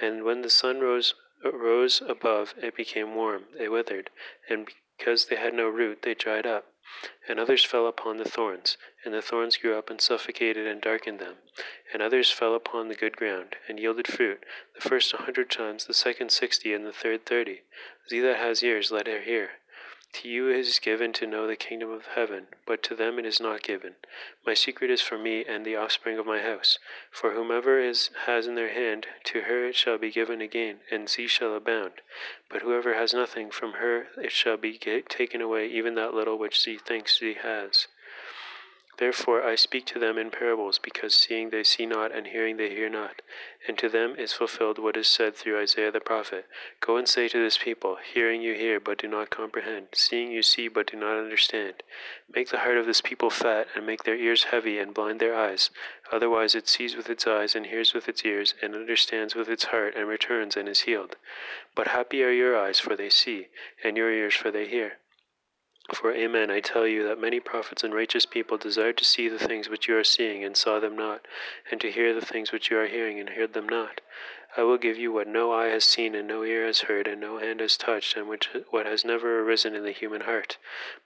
[0.00, 3.44] And when the sun rose, rose above, it became warm.
[3.56, 4.10] They withered,
[4.48, 6.66] and because they had no root, they dried up.
[7.26, 11.18] And others fell upon the thorns, and the thorns grew up and suffocated and darkened
[11.18, 11.38] them.
[11.92, 15.86] And others fell upon the good ground, and yielded fruit, the first a hundred times,
[15.86, 17.62] the second sixty, and the third thirty.
[18.08, 19.58] He that has ears, let him hear.
[20.22, 23.26] To you it is given to know the kingdom of heaven, but to them it
[23.26, 23.96] is not given.
[24.46, 26.78] My secret is for me and the offspring of my house.
[27.10, 31.10] For whomever is has in their hand, to her it shall be given again, and
[31.10, 32.00] she shall abound.
[32.48, 36.56] But whoever has nothing, from her it shall be taken away, even that little which
[36.56, 37.86] she thinks she has.
[38.98, 42.70] Therefore I speak to them in parables, because seeing they see not, and hearing they
[42.70, 43.20] hear not.
[43.68, 46.46] And to them is fulfilled what is said through Isaiah the prophet
[46.80, 50.42] Go and say to this people, Hearing you hear, but do not comprehend, seeing you
[50.42, 51.82] see, but do not understand.
[52.34, 55.36] Make the heart of this people fat, and make their ears heavy, and blind their
[55.36, 55.68] eyes.
[56.10, 59.64] Otherwise it sees with its eyes, and hears with its ears, and understands with its
[59.64, 61.16] heart, and returns, and is healed.
[61.74, 63.48] But happy are your eyes, for they see,
[63.84, 64.96] and your ears, for they hear.
[65.94, 69.38] For amen, I tell you that many prophets and righteous people desired to see the
[69.38, 71.24] things which you are seeing and saw them not,
[71.70, 74.00] and to hear the things which you are hearing and heard them not.
[74.56, 77.20] I will give you what no eye has seen and no ear has heard and
[77.20, 80.58] no hand has touched, and which what has never arisen in the human heart.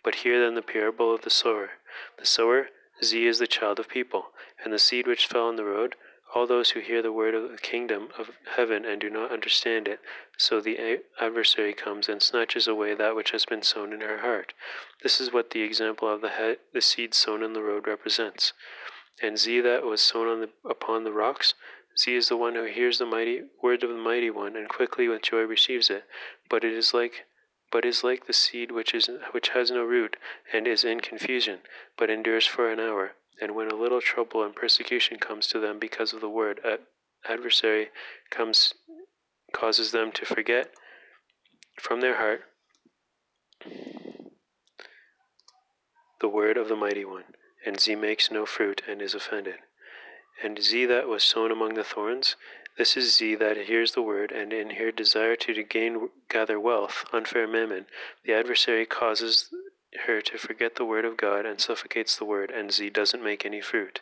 [0.02, 1.72] But hear then the parable of the sower.
[2.16, 2.70] The sower,
[3.04, 4.32] Z is the child of people,
[4.64, 5.94] and the seed which fell on the road
[6.34, 9.88] all those who hear the word of the kingdom of heaven and do not understand
[9.88, 10.00] it.
[10.38, 14.52] So the adversary comes and snatches away that which has been sown in her heart.
[15.02, 18.52] This is what the example of the, head, the seed sown in the road represents.
[19.20, 21.54] And Z that was sown on the, upon the rocks,
[21.98, 25.08] Z is the one who hears the mighty word of the mighty one and quickly
[25.08, 26.04] with joy receives it.
[26.48, 27.26] But it is like
[27.72, 30.16] but is like the seed which is which has no root
[30.52, 31.60] and is in confusion,
[31.96, 33.12] but endures for an hour.
[33.40, 36.80] And when a little trouble and persecution comes to them because of the word, ad-
[37.28, 37.88] adversary
[38.30, 38.74] comes
[39.52, 40.70] causes them to forget
[41.78, 42.42] from their heart
[46.20, 47.24] the word of the mighty one,
[47.64, 49.56] and Z makes no fruit and is offended.
[50.42, 52.36] And Z that was sown among the thorns,
[52.78, 57.04] this is Z that hears the word, and in her desire to gain gather wealth,
[57.12, 57.86] unfair mammon,
[58.24, 59.52] the adversary causes
[60.06, 63.44] her to forget the word of God and suffocates the word, and Z doesn't make
[63.44, 64.00] any fruit.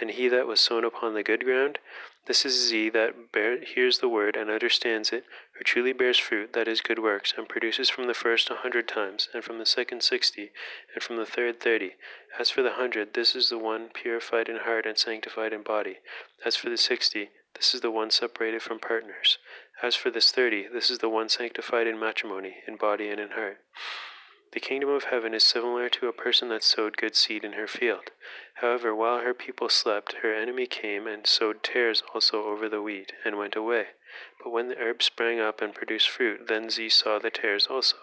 [0.00, 1.78] And he that was sown upon the good ground,
[2.26, 5.24] this is Z that bear, hears the word and understands it,
[5.56, 8.86] who truly bears fruit, that is, good works, and produces from the first a hundred
[8.86, 10.50] times, and from the second sixty,
[10.94, 11.92] and from the third thirty.
[12.38, 16.00] As for the hundred, this is the one purified in heart and sanctified in body.
[16.44, 19.38] As for the sixty, this is the one separated from partners.
[19.82, 23.30] As for this thirty, this is the one sanctified in matrimony, in body and in
[23.30, 23.56] heart.
[24.52, 27.66] The kingdom of heaven is similar to a person that sowed good seed in her
[27.66, 28.12] field.
[28.54, 33.12] However, while her people slept, her enemy came and sowed tares also over the wheat,
[33.26, 33.88] and went away.
[34.42, 37.98] But when the herb sprang up and produced fruit, then Z saw the tares also.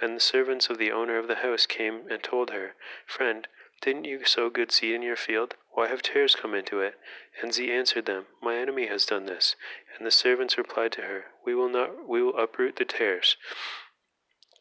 [0.00, 3.48] And the servants of the owner of the house came and told her, Friend,
[3.80, 5.56] didn't you sow good seed in your field?
[5.70, 7.00] Why have tares come into it?
[7.42, 9.56] And Z answered them, My enemy has done this.
[9.96, 13.36] And the servants replied to her, We will not we will uproot the tares.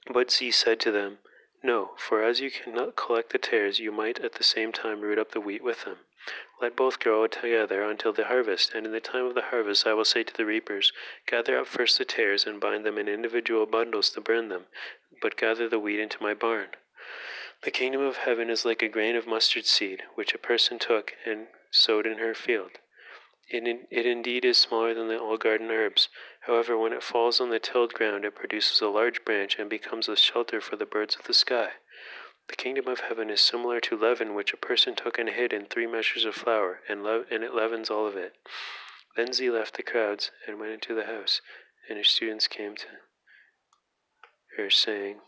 [0.07, 1.19] But Z said to them,
[1.62, 5.19] No, for as you cannot collect the tares, you might at the same time root
[5.19, 6.06] up the wheat with them.
[6.62, 9.93] Let both grow together until the harvest, and in the time of the harvest I
[9.93, 10.93] will say to the reapers,
[11.25, 14.67] Gather up first the tares and bind them in individual bundles to burn them,
[15.21, 16.69] but gather the wheat into my barn.
[17.63, 21.13] The kingdom of heaven is like a grain of mustard seed, which a person took
[21.25, 22.79] and sowed in her field.
[23.50, 26.08] It, in, it indeed is smaller than the all garden herbs.
[26.41, 30.08] However, when it falls on the tilled ground, it produces a large branch and becomes
[30.08, 31.73] a shelter for the birds of the sky.
[32.47, 35.65] The kingdom of heaven is similar to leaven which a person took and hid in
[35.65, 38.35] three measures of flour, and, le- and it leavens all of it.
[39.15, 41.41] Then Z left the crowds and went into the house,
[41.87, 42.87] and her students came to
[44.58, 45.21] her, saying,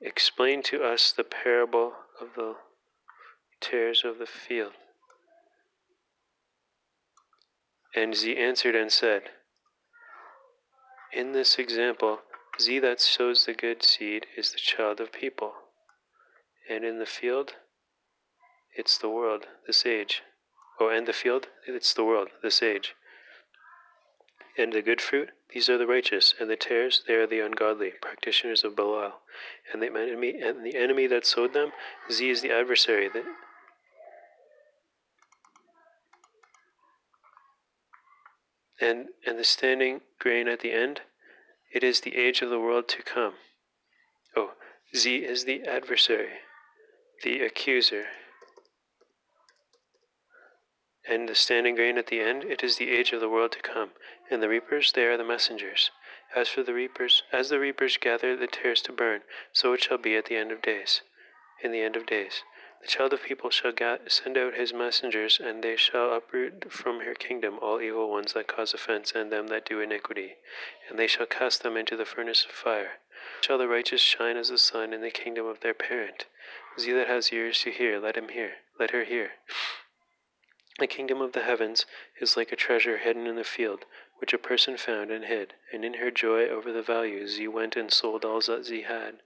[0.00, 2.56] Explain to us the parable of the
[3.60, 4.74] tares of the field.
[7.94, 9.30] And Z answered and said,
[11.12, 12.20] In this example,
[12.60, 15.54] Z that sows the good seed is the child of people.
[16.68, 17.54] And in the field,
[18.74, 20.22] it's the world, this age.
[20.78, 22.94] Oh, and the field, it's the world, this age.
[24.56, 27.92] And the good fruit, these are the righteous, and the tares, they are the ungodly,
[28.00, 29.20] practitioners of Belial.
[29.72, 31.72] And the enemy, and the enemy that sowed them,
[32.10, 33.08] Z is the adversary.
[33.08, 33.24] That,
[38.80, 41.02] and and the standing grain at the end,
[41.72, 43.34] it is the age of the world to come.
[44.36, 44.52] Oh,
[44.94, 46.40] Z is the adversary,
[47.22, 48.06] the accuser.
[51.08, 53.62] And the standing grain at the end, it is the age of the world to
[53.62, 53.90] come.
[54.30, 55.90] And the reapers, they are the messengers.
[56.34, 59.22] As for the reapers, as the reapers gather the tares to burn,
[59.52, 61.02] so it shall be at the end of days.
[61.62, 62.42] In the end of days,
[62.80, 63.72] the child of people shall
[64.08, 68.46] send out his messengers, and they shall uproot from her kingdom all evil ones that
[68.46, 70.36] cause offense, and them that do iniquity,
[70.88, 72.98] and they shall cast them into the furnace of fire.
[73.42, 76.26] Shall the righteous shine as the sun in the kingdom of their parent?
[76.78, 79.32] He that has ears to hear, let him hear, let her hear.
[80.78, 81.84] The kingdom of the heavens
[82.20, 83.84] is like a treasure hidden in the field,
[84.16, 87.76] which a person found and hid, and in her joy over the value Z went
[87.76, 89.20] and sold all that Z had,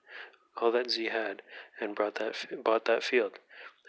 [0.56, 1.42] all that Z had,
[1.80, 3.38] and brought that bought that field.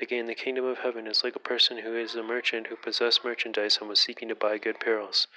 [0.02, 3.24] Again, the kingdom of heaven is like a person who is a merchant who possessed
[3.24, 5.28] merchandise and was seeking to buy good pearls.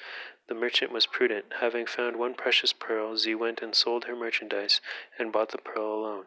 [0.49, 1.53] The merchant was prudent.
[1.61, 4.81] Having found one precious pearl, Z went and sold her merchandise
[5.17, 6.27] and bought the pearl alone.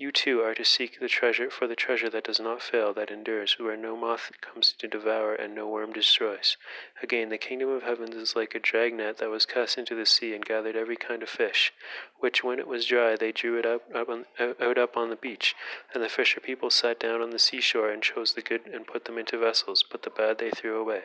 [0.00, 3.10] You too are to seek the treasure for the treasure that does not fail, that
[3.10, 6.56] endures, where no moth comes to devour and no worm destroys.
[7.02, 10.32] Again, the kingdom of heavens is like a dragnet that was cast into the sea
[10.34, 11.74] and gathered every kind of fish,
[12.16, 15.16] which when it was dry they drew it up, up on, out up on the
[15.16, 15.54] beach.
[15.92, 19.04] And the fisher people sat down on the seashore and chose the good and put
[19.04, 21.02] them into vessels, but the bad they threw away.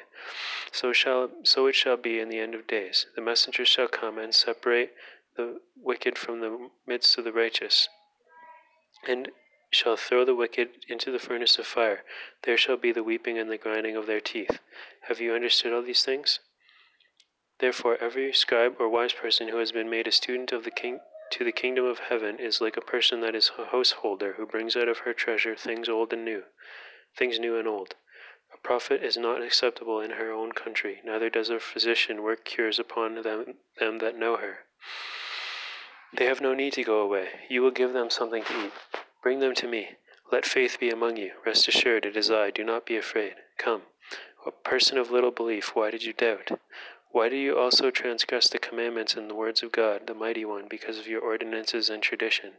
[0.71, 3.07] So shall so it shall be in the end of days.
[3.13, 4.93] The messengers shall come and separate
[5.35, 7.89] the wicked from the midst of the righteous
[9.07, 9.31] and
[9.71, 12.03] shall throw the wicked into the furnace of fire.
[12.43, 14.59] There shall be the weeping and the grinding of their teeth.
[15.01, 16.39] Have you understood all these things?
[17.59, 20.99] Therefore, every scribe or wise person who has been made a student of the king
[21.31, 24.75] to the kingdom of heaven is like a person that is a householder who brings
[24.75, 26.43] out of her treasure things old and new,
[27.15, 27.95] things new and old.
[28.53, 32.79] A prophet is not acceptable in her own country, neither does a physician work cures
[32.79, 34.65] upon them, them that know her.
[36.17, 37.27] They have no need to go away.
[37.49, 38.71] You will give them something to eat.
[39.21, 39.97] Bring them to me.
[40.31, 41.33] Let faith be among you.
[41.45, 42.51] Rest assured, it is I.
[42.51, 43.35] Do not be afraid.
[43.57, 43.81] Come.
[44.45, 46.57] A person of little belief, why did you doubt?
[47.11, 50.67] Why do you also transgress the commandments and the words of God, the Mighty One,
[50.69, 52.53] because of your ordinances and tradition?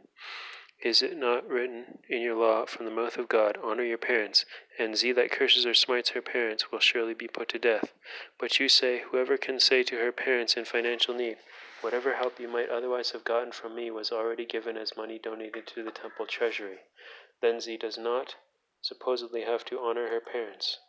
[0.83, 4.45] Is it not written in your law from the mouth of God, Honor your parents,
[4.77, 7.91] and Z that curses or smites her parents will surely be put to death?
[8.37, 11.37] But you say, Whoever can say to her parents in financial need,
[11.81, 15.67] Whatever help you might otherwise have gotten from me was already given as money donated
[15.67, 16.79] to the temple treasury.
[17.39, 18.35] Then Z does not
[18.81, 20.79] supposedly have to honor her parents.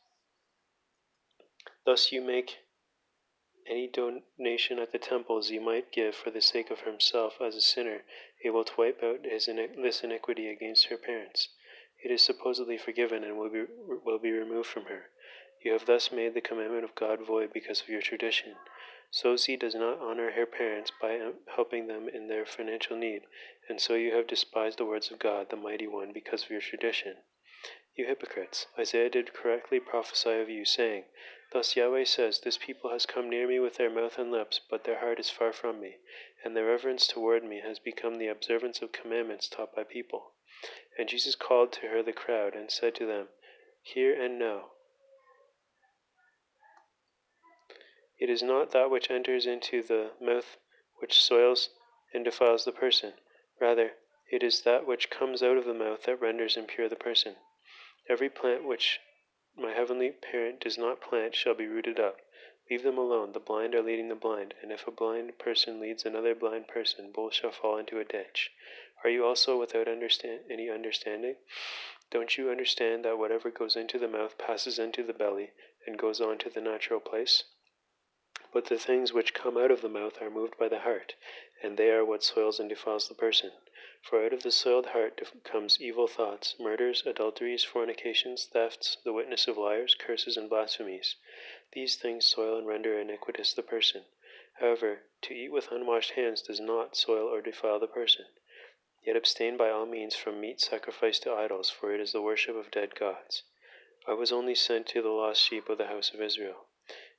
[1.85, 2.61] Thus you make
[3.67, 7.61] any donation at the temple Z might give for the sake of himself as a
[7.61, 8.05] sinner,
[8.43, 11.51] able to wipe out his this iniquity against her parents.
[12.03, 15.11] It is supposedly forgiven and will be, will be removed from her.
[15.63, 18.57] You have thus made the commandment of God void because of your tradition.
[19.11, 23.23] So Z does not honor her parents by uh, helping them in their financial need,
[23.67, 26.61] and so you have despised the words of God, the Mighty One, because of your
[26.61, 27.17] tradition.
[27.95, 31.07] You hypocrites, Isaiah did correctly prophesy of you, saying,
[31.53, 34.85] Thus Yahweh says, This people has come near me with their mouth and lips, but
[34.85, 35.97] their heart is far from me,
[36.45, 40.35] and their reverence toward me has become the observance of commandments taught by people.
[40.99, 43.31] And Jesus called to her the crowd, and said to them,
[43.81, 44.73] Hear and know.
[48.19, 50.57] It is not that which enters into the mouth
[50.97, 51.71] which soils
[52.13, 53.15] and defiles the person.
[53.61, 53.95] Rather,
[54.31, 57.37] it is that which comes out of the mouth that renders impure the person.
[58.09, 59.01] Every plant which
[59.55, 62.19] my heavenly parent does not plant shall be rooted up.
[62.69, 63.33] Leave them alone.
[63.33, 67.13] The blind are leading the blind, and if a blind person leads another blind person,
[67.13, 68.51] both shall fall into a ditch.
[69.05, 71.37] Are you also without any understanding?
[72.11, 75.53] Don't you understand that whatever goes into the mouth passes into the belly
[75.87, 77.45] and goes on to the natural place?
[78.51, 81.15] But the things which come out of the mouth are moved by the heart,
[81.63, 83.53] and they are what soils and defiles the person.
[84.01, 89.49] For out of the soiled heart comes evil thoughts, murders, adulteries, fornications, thefts, the witness
[89.49, 91.17] of liars, curses, and blasphemies.
[91.73, 94.07] These things soil and render iniquitous the person.
[94.55, 98.25] However, to eat with unwashed hands does not soil or defile the person.
[99.05, 102.57] Yet abstain by all means from meat sacrificed to idols, for it is the worship
[102.57, 103.43] of dead gods.
[104.07, 106.68] I was only sent to the lost sheep of the house of Israel.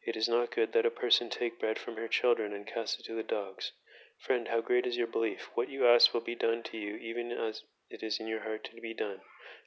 [0.10, 3.06] It is not good that a person take bread from her children and cast it
[3.06, 3.74] to the dogs.
[4.18, 5.52] Friend, how great is your belief?
[5.54, 8.64] What you ask will be done to you, even as it is in your heart
[8.64, 9.22] to be done.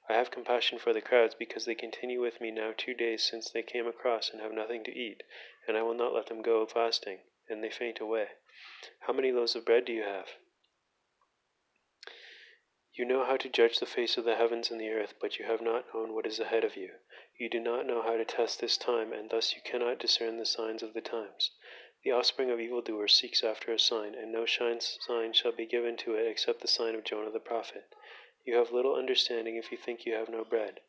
[0.09, 3.53] I have compassion for the crowds, because they continue with me now two days since
[3.53, 5.23] they came across and have nothing to eat,
[5.69, 8.27] and I will not let them go fasting, and they faint away.
[9.07, 10.27] How many loaves of bread do you have?
[12.93, 15.45] You know how to judge the face of the heavens and the earth, but you
[15.45, 16.95] have not known what is ahead of you.
[17.43, 20.47] You do not know how to test this time, and thus you cannot discern the
[20.47, 21.51] signs of the times.
[22.05, 26.15] The offspring of evildoers seeks after a sign, and no sign shall be given to
[26.15, 27.97] it except the sign of Jonah the prophet.
[28.45, 30.83] You have little understanding if you think you have no bread.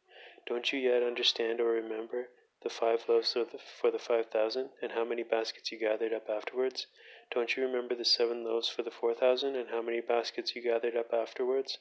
[0.46, 2.30] Don't you yet understand or remember
[2.62, 6.86] the five loaves for the five thousand, and how many baskets you gathered up afterwards?
[7.32, 10.62] Don't you remember the seven loaves for the four thousand, and how many baskets you
[10.62, 11.80] gathered up afterwards?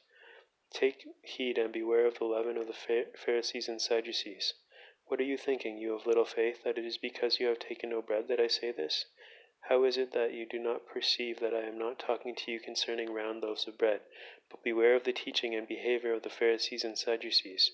[0.73, 4.55] Take heed and beware of the leaven of the Pharisees and Sadducees.
[5.13, 7.91] What are you thinking, you of little faith, that it is because you have taken
[7.91, 9.05] no bread that I say this?
[9.61, 12.59] How is it that you do not perceive that I am not talking to you
[12.59, 14.01] concerning round loaves of bread,
[14.49, 17.73] but beware of the teaching and behavior of the Pharisees and Sadducees?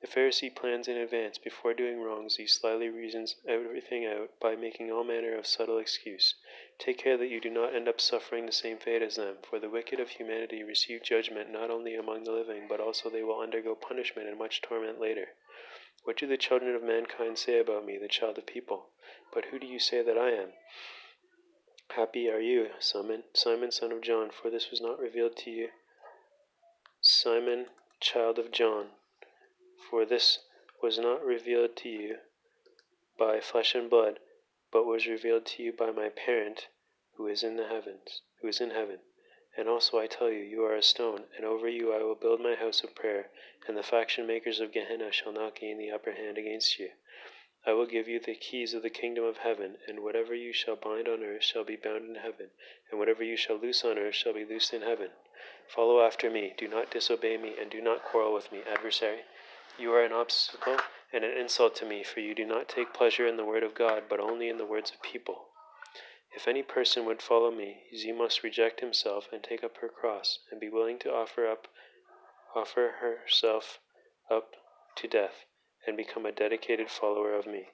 [0.00, 4.92] The Pharisee plans in advance, before doing wrongs, he slyly reasons everything out by making
[4.92, 6.36] all manner of subtle excuse.
[6.78, 9.58] Take care that you do not end up suffering the same fate as them, for
[9.58, 13.40] the wicked of humanity receive judgment not only among the living, but also they will
[13.40, 15.30] undergo punishment and much torment later.
[16.06, 18.90] What do the children of mankind say about me, the child of people?
[19.34, 20.52] But who do you say that I am?
[21.90, 25.70] Happy are you, Simon, Simon, son of John, for this was not revealed to you.
[27.00, 28.92] Simon, child of John,
[29.90, 30.44] for this
[30.80, 32.18] was not revealed to you
[33.18, 34.20] by flesh and blood,
[34.70, 36.68] but was revealed to you by my parent
[37.16, 39.00] who is in the heavens, who is in heaven.
[39.56, 42.40] And also I tell you, you are a stone, and over you I will build
[42.40, 43.30] my house of prayer,
[43.66, 46.90] and the faction makers of Gehenna shall not gain the upper hand against you.
[47.64, 50.76] I will give you the keys of the kingdom of heaven, and whatever you shall
[50.76, 52.50] bind on earth shall be bound in heaven,
[52.90, 55.10] and whatever you shall loose on earth shall be loosed in heaven.
[55.66, 59.24] Follow after me, do not disobey me, and do not quarrel with me, adversary.
[59.78, 60.76] You are an obstacle
[61.12, 63.74] and an insult to me, for you do not take pleasure in the word of
[63.74, 65.48] God, but only in the words of people.
[66.36, 70.38] If any person would follow me, he must reject himself and take up her cross,
[70.50, 71.66] and be willing to offer up
[72.54, 73.80] offer herself
[74.30, 74.54] up
[74.96, 75.46] to death
[75.86, 77.70] and become a dedicated follower of me.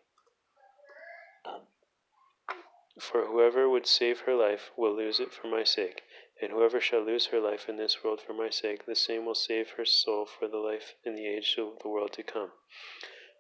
[3.00, 6.04] For whoever would save her life will lose it for my sake,
[6.40, 9.34] and whoever shall lose her life in this world for my sake, the same will
[9.34, 12.52] save her soul for the life in the age of the world to come.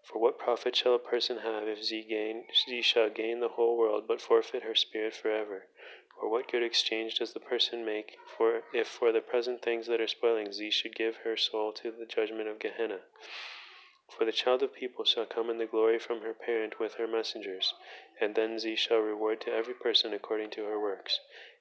[0.04, 3.76] For what profit shall a person have if she, gain, she shall gain the whole
[3.76, 5.68] world but forfeit her spirit forever?
[6.20, 10.00] Or what good exchange does the person make for if for the present things that
[10.00, 13.02] are spoiling she should give her soul to the judgment of Gehenna?
[14.10, 17.06] For the child of people shall come in the glory from her parent with her
[17.06, 17.72] messengers,
[18.20, 21.20] and then ze shall reward to every person according to her works.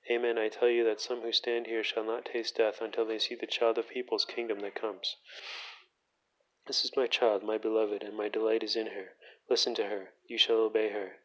[0.09, 3.19] Amen, I tell you that some who stand here shall not taste death until they
[3.19, 5.15] see the child of people's kingdom that comes.
[6.67, 9.15] This is my child, my beloved, and my delight is in her.
[9.49, 11.17] Listen to her, you shall obey her.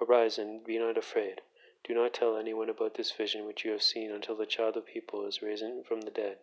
[0.00, 1.40] Arise and be not afraid.
[1.82, 4.86] Do not tell anyone about this vision which you have seen until the child of
[4.86, 6.38] people is risen from the dead.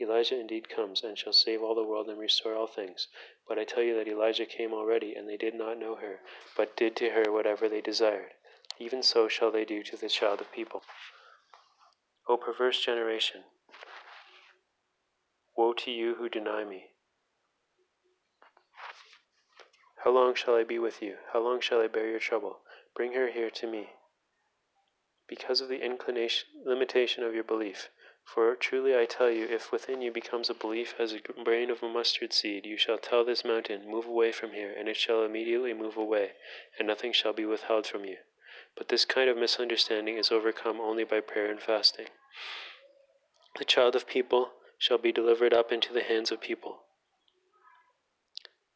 [0.00, 3.06] Elijah indeed comes, and shall save all the world and restore all things.
[3.46, 6.22] But I tell you that Elijah came already, and they did not know her,
[6.56, 8.32] but did to her whatever they desired.
[8.78, 10.82] Even so shall they do to the child of people.
[12.26, 13.44] O perverse generation!
[15.54, 16.93] Woe to you who deny me!
[20.04, 21.16] How long shall I be with you?
[21.32, 22.60] How long shall I bear your trouble?
[22.94, 23.94] Bring her here to me.
[25.26, 27.88] Because of the inclination, limitation of your belief,
[28.22, 31.82] for truly I tell you, if within you becomes a belief as a grain of
[31.82, 35.24] a mustard seed, you shall tell this mountain, Move away from here, and it shall
[35.24, 36.32] immediately move away,
[36.78, 38.18] and nothing shall be withheld from you.
[38.76, 42.08] But this kind of misunderstanding is overcome only by prayer and fasting.
[43.56, 46.83] The child of people shall be delivered up into the hands of people,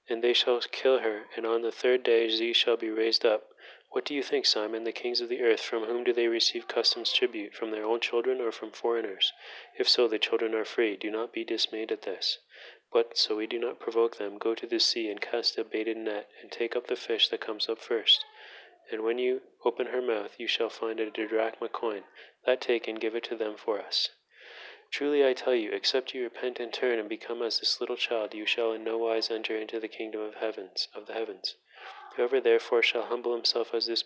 [0.09, 3.53] and they shall kill her, and on the third day Z shall be raised up.
[3.91, 4.85] What do you think, Simon?
[4.85, 7.55] The kings of the earth, from whom do they receive customs tribute?
[7.55, 9.33] From their own children, or from foreigners?
[9.79, 10.97] If so, the children are free.
[10.97, 12.39] Do not be dismayed at this.
[12.93, 15.97] But, so we do not provoke them, go to the sea, and cast a baited
[15.97, 18.25] net, and take up the fish that comes up first.
[18.91, 22.05] And when you open her mouth, you shall find a drachma coin.
[22.47, 24.11] That take, and give it to them for us.
[24.91, 28.35] Truly I tell you, except you repent and turn and become as this little child,
[28.35, 31.57] you shall in no wise enter into the kingdom of heavens of the heavens.
[32.17, 34.05] Whoever therefore shall humble himself as this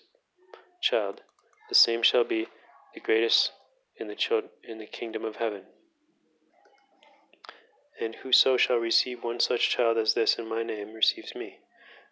[0.80, 1.22] child,
[1.68, 2.48] the same shall be
[2.94, 3.52] the greatest
[3.96, 5.66] in the child, in the kingdom of heaven.
[8.00, 11.60] And whoso shall receive one such child as this in my name receives me.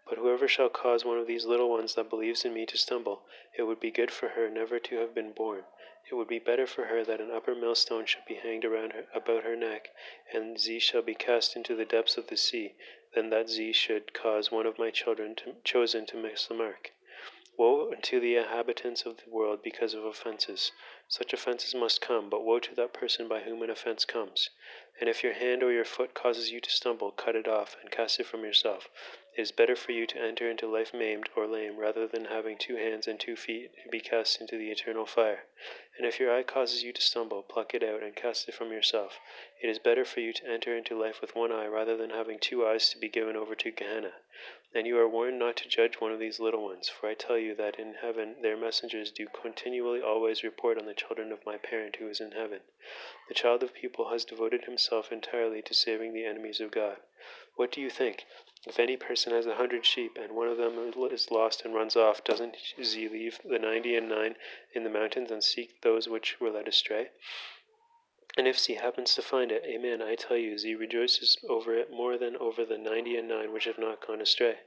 [0.08, 3.26] But whoever shall cause one of these little ones that believes in me to stumble,
[3.58, 5.64] it would be good for her never to have been born.
[6.10, 9.06] It would be better for her that an upper millstone should be hanged around her,
[9.14, 9.90] about her neck,
[10.32, 12.74] and Z shall be cast into the depths of the sea,
[13.14, 16.90] than that Z should cause one of my children chosen to miss the mark.
[17.56, 20.72] Woe unto the inhabitants of the world because of offenses.
[21.08, 24.48] Such offenses must come, but woe to that person by whom an offense comes.
[24.98, 27.90] And if your hand or your foot causes you to stumble, cut it off, and
[27.90, 28.88] cast it from yourself.
[29.36, 32.56] It is better for you to enter into life maimed or lame, rather than having
[32.56, 35.44] two hands and two feet to be cast into the eternal fire.
[36.00, 38.72] And if your eye causes you to stumble, pluck it out, and cast it from
[38.72, 39.20] yourself.
[39.60, 42.38] It is better for you to enter into life with one eye, rather than having
[42.38, 44.14] two eyes to be given over to Gehenna.
[44.72, 47.36] And you are warned not to judge one of these little ones, for I tell
[47.36, 51.58] you that in heaven their messengers do continually always report on the children of my
[51.58, 52.60] parent who is in heaven.
[53.28, 56.96] The child of people has devoted himself entirely to saving the enemies of God.
[57.56, 58.24] What do you think?
[58.66, 61.96] If any person has a hundred sheep, and one of them is lost and runs
[61.96, 64.36] off, doesn't he leave the ninety and nine
[64.74, 67.10] in the mountains and seek those which were led astray?
[68.36, 71.90] And if Z happens to find it, amen, I tell you, Z rejoices over it
[71.90, 74.58] more than over the ninety and nine which have not gone astray.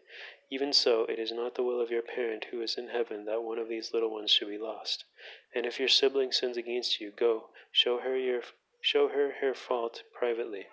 [0.49, 3.43] Even so, it is not the will of your parent who is in heaven that
[3.43, 5.05] one of these little ones should be lost.
[5.53, 8.41] And if your sibling sins against you, go, show her your
[8.81, 10.65] show her her fault privately.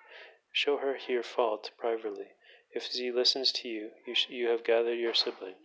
[0.53, 2.29] Show her your fault privately.
[2.73, 5.57] If Z listens to you, you, sh- you have gathered your sibling.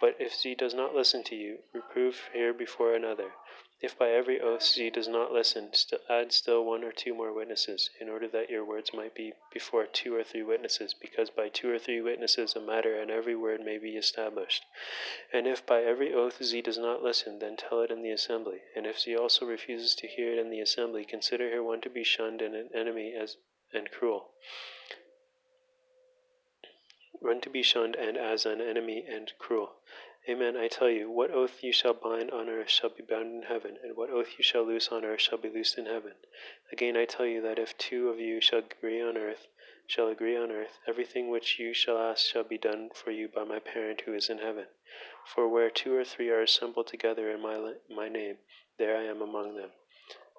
[0.00, 3.34] But if Z does not listen to you, reprove her before another.
[3.82, 7.30] If by every oath Z does not listen, st- add still one or two more
[7.30, 11.50] witnesses, in order that your words might be before two or three witnesses, because by
[11.50, 14.64] two or three witnesses a matter and every word may be established.
[15.30, 18.62] And if by every oath Z does not listen, then tell it in the assembly.
[18.74, 21.90] And if Z also refuses to hear it in the assembly, consider her one to
[21.90, 23.36] be shunned and an enemy as
[23.74, 24.30] and cruel.
[27.26, 29.80] One to be shunned and as an enemy and cruel.
[30.28, 33.42] Amen, I tell you, what oath you shall bind on earth shall be bound in
[33.42, 36.14] heaven, and what oath you shall loose on earth shall be loosed in heaven.
[36.70, 39.48] Again I tell you that if two of you shall agree on earth,
[39.88, 43.42] shall agree on earth, everything which you shall ask shall be done for you by
[43.42, 44.68] my parent who is in heaven.
[45.34, 48.38] For where two or three are assembled together in my my name,
[48.78, 49.72] there I am among them.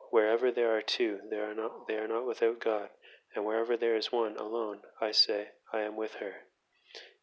[0.10, 2.92] Wherever there are two, there are not they are not without God,
[3.36, 6.47] and wherever there is one alone, I say, I am with her.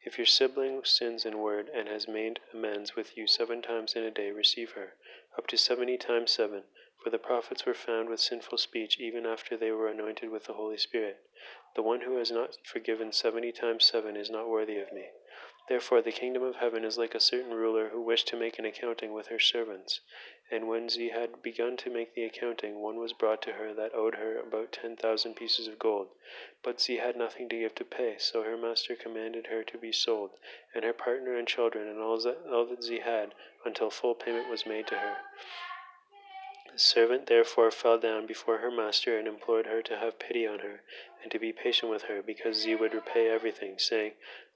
[0.06, 4.04] If your sibling sins in word and has made amends with you seven times in
[4.04, 4.96] a day, receive her,
[5.38, 6.64] up to seventy times seven.
[7.02, 10.52] For the prophets were found with sinful speech even after they were anointed with the
[10.52, 11.22] Holy Spirit.
[11.74, 15.08] The one who has not forgiven seventy times seven is not worthy of me.
[15.70, 18.66] Therefore, the kingdom of heaven is like a certain ruler who wished to make an
[18.66, 20.00] accounting with her servants.
[20.50, 23.94] And when she had begun to make the accounting, one was brought to her that
[23.94, 26.08] owed her about ten thousand pieces of gold.
[26.62, 29.90] But she had nothing to give to pay, so her master commanded her to be
[29.90, 30.30] sold,
[30.74, 33.34] and her partner and children, and all that, all that she had,
[33.64, 35.16] until full payment was made to her.
[36.72, 40.60] The servant therefore fell down before her master and implored her to have pity on
[40.60, 40.82] her,
[41.22, 44.12] and to be patient with her, because she would repay everything, saying,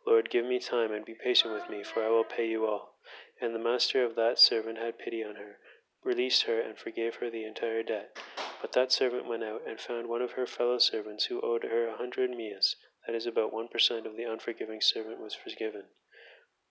[0.06, 2.94] Lord, give me time, and be patient with me, for I will pay you all.
[3.40, 5.58] And the master of that servant had pity on her,
[6.04, 8.16] released her, and forgave her the entire debt.
[8.60, 11.88] But that servant went out, and found one of her fellow servants who owed her
[11.88, 12.76] a hundred mias,
[13.06, 15.84] that is about one per cent of the unforgiving servant was forgiven.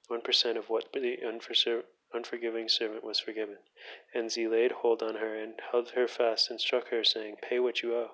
[0.08, 1.18] One per cent of what the
[2.14, 3.58] unforgiving servant was forgiven.
[4.14, 7.60] And she laid hold on her, and held her fast, and struck her, saying, Pay
[7.60, 8.12] what you owe.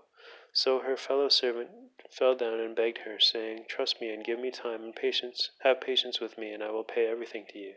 [0.56, 1.72] So her fellow servant
[2.12, 5.50] fell down and begged her, saying, Trust me, and give me time and patience.
[5.62, 7.74] Have patience with me, and I will pay everything to you.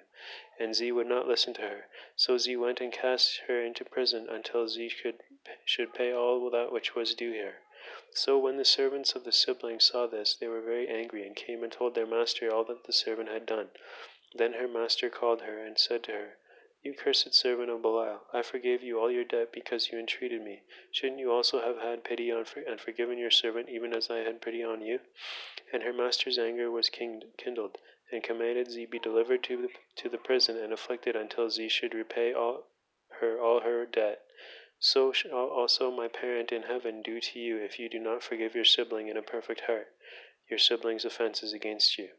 [0.58, 1.88] And Z would not listen to her.
[2.16, 5.22] So Z went and cast her into prison until Z should,
[5.64, 7.62] should pay all that which was due her.
[8.10, 11.62] So when the servants of the siblings saw this, they were very angry, and came
[11.62, 13.70] and told their master all that the servant had done.
[14.34, 16.36] Then her master called her, and said to her,
[16.86, 20.62] You cursed servant of Belial, I forgave you all your debt because you entreated me.
[20.92, 24.40] Shouldn't you also have had pity on and forgiven your servant, even as I had
[24.40, 25.00] pity on you?
[25.72, 27.78] And her master's anger was kindled,
[28.12, 31.92] and commanded Z be delivered to the, to the prison and afflicted until Z should
[31.92, 32.68] repay all
[33.18, 34.22] her all her debt.
[34.78, 38.54] So shall also my parent in heaven do to you if you do not forgive
[38.54, 39.92] your sibling in a perfect heart,
[40.48, 42.10] your sibling's offenses against you.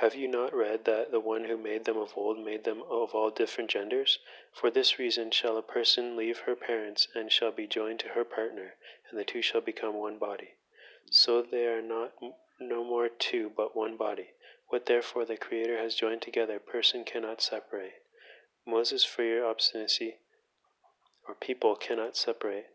[0.00, 3.16] Have you not read that the one who made them of old made them of
[3.16, 4.20] all different genders?
[4.52, 8.24] For this reason shall a person leave her parents and shall be joined to her
[8.24, 8.76] partner,
[9.10, 10.54] and the two shall become one body.
[11.10, 12.12] So they are not
[12.60, 14.34] no more two, but one body.
[14.68, 18.04] What therefore the Creator has joined together, person cannot separate.
[18.64, 20.18] Moses, for your obstinacy,
[21.26, 22.70] or people cannot separate.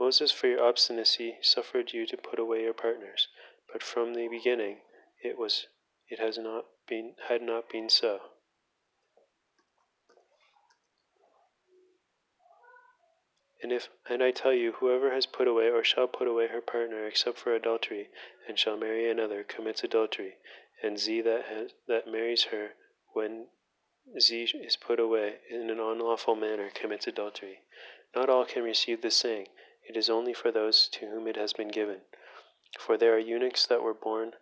[0.00, 3.28] Moses, for your obstinacy, suffered you to put away your partners,
[3.76, 4.78] but from the beginning
[5.22, 5.66] it was
[6.08, 8.20] it has not been had not been so.
[13.62, 16.62] And if and I tell you, whoever has put away or shall put away her
[16.62, 18.08] partner except for adultery,
[18.48, 20.36] and shall marry another, commits adultery,
[20.82, 22.70] and Z that has that marries her
[23.12, 23.48] when
[24.18, 27.58] Z is put away in an unlawful manner commits adultery.
[28.14, 29.48] Not all can receive this saying,
[29.86, 32.00] it is only for those to whom it has been given.
[32.78, 34.34] For there are eunuchs that were born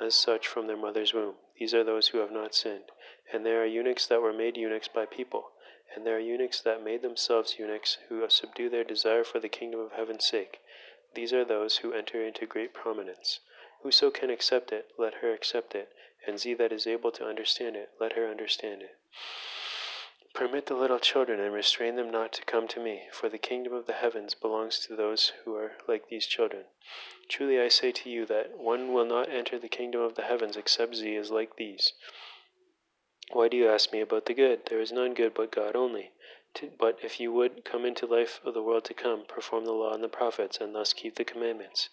[0.00, 1.36] as such from their mother's womb.
[1.58, 2.90] These are those who have not sinned.
[3.32, 5.52] And there are eunuchs that were made eunuchs by people.
[5.94, 9.80] And there are eunuchs that made themselves eunuchs, who subdue their desire for the kingdom
[9.80, 10.60] of heaven's sake.
[11.14, 13.40] These are those who enter into great prominence.
[13.82, 15.92] Whoso can accept it, let her accept it,
[16.26, 18.96] and Z that is able to understand it, let her understand it.
[20.36, 23.72] Permit the little children and restrain them not to come to me, for the kingdom
[23.72, 26.66] of the heavens belongs to those who are like these children.
[27.30, 30.58] Truly I say to you that one will not enter the kingdom of the heavens
[30.58, 31.94] except Z is like these.
[33.32, 34.66] Why do you ask me about the good?
[34.66, 36.12] There is none good but God only.
[36.78, 39.94] But if you would come into life of the world to come, perform the law
[39.94, 41.88] and the prophets, and thus keep the commandments.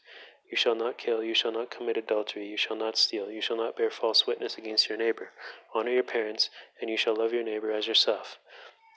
[0.49, 3.57] You shall not kill, you shall not commit adultery, you shall not steal, you shall
[3.57, 5.31] not bear false witness against your neighbor.
[5.73, 8.39] Honor your parents, and you shall love your neighbor as yourself.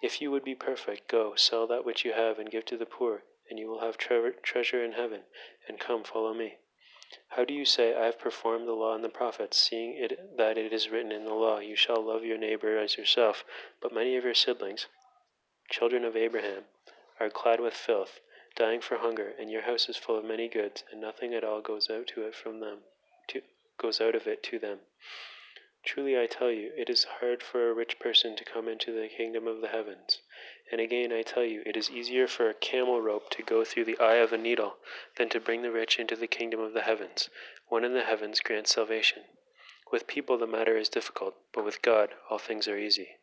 [0.02, 2.84] If you would be perfect, go, sell that which you have, and give to the
[2.84, 5.24] poor, and you will have tre- treasure in heaven,
[5.66, 6.58] and come, follow me.
[7.28, 10.58] How do you say, I have performed the law and the prophets, seeing it that
[10.58, 13.44] it is written in the law, You shall love your neighbor as yourself,
[13.80, 14.88] but many of your siblings,
[15.70, 16.64] children of Abraham,
[17.20, 18.20] are clad with filth?
[18.56, 21.60] Dying for hunger, and your house is full of many goods, and nothing at all
[21.60, 22.78] goes out to it from them,
[23.28, 23.42] to,
[23.78, 24.80] goes out of it to them.
[25.84, 29.06] Truly I tell you, it is hard for a rich person to come into the
[29.06, 30.20] kingdom of the heavens.
[30.72, 33.84] And again I tell you, it is easier for a camel rope to go through
[33.84, 34.78] the eye of a needle
[35.16, 37.30] than to bring the rich into the kingdom of the heavens.
[37.68, 39.22] One in the heavens grants salvation.
[39.92, 43.18] With people the matter is difficult, but with God all things are easy.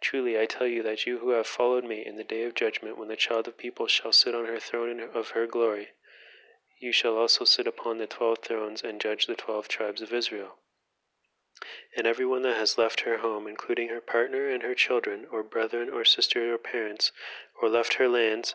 [0.00, 2.96] Truly I tell you that you who have followed me in the day of judgment,
[2.96, 5.90] when the child of people shall sit on her throne of her glory,
[6.80, 10.56] you shall also sit upon the twelve thrones and judge the twelve tribes of Israel.
[11.94, 15.42] And every one that has left her home, including her partner and her children, or
[15.42, 17.12] brethren, or sister, or parents,
[17.60, 18.54] or left her lands,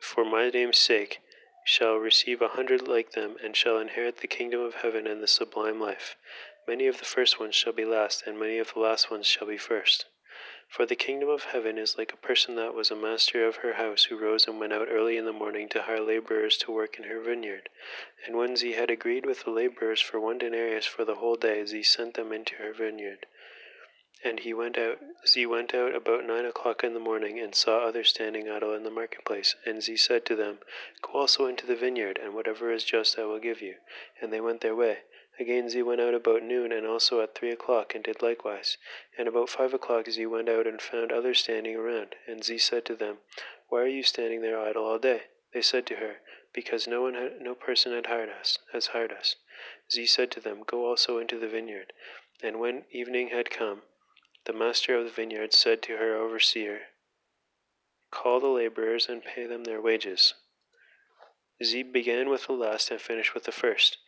[0.00, 1.20] for my name's sake,
[1.64, 5.28] shall receive a hundred like them, and shall inherit the kingdom of heaven and the
[5.28, 6.16] sublime life.
[6.68, 9.46] Many of the first ones shall be last, and many of the last ones shall
[9.46, 10.04] be first.
[10.68, 13.72] For the kingdom of heaven is like a person that was a master of her
[13.72, 16.98] house, who rose and went out early in the morning to hire laborers to work
[16.98, 17.70] in her vineyard.
[18.26, 21.64] And when he had agreed with the laborers for one denarius for the whole day,
[21.64, 23.24] he sent them into her vineyard.
[24.22, 27.78] And he went out, Z went out about nine o'clock in the morning, and saw
[27.78, 29.56] others standing idle in the marketplace.
[29.64, 30.58] And Z said to them,
[31.00, 33.76] Go also into the vineyard, and whatever is just I will give you.
[34.20, 34.98] And they went their way.
[35.40, 38.76] Again Z went out about noon, and also at three o'clock, and did likewise.
[39.16, 42.16] And about five o'clock Z went out and found others standing around.
[42.26, 43.18] And Z said to them,
[43.68, 45.22] Why are you standing there idle all day?
[45.52, 46.20] They said to her,
[46.52, 49.36] Because no one, had, no person had hired us, has hired us.
[49.92, 51.92] Z said to them, Go also into the vineyard.
[52.42, 53.82] And when evening had come,
[54.44, 56.88] the master of the vineyard said to her overseer,
[58.10, 60.34] Call the laborers and pay them their wages.
[61.62, 63.98] Z began with the last and finished with the first.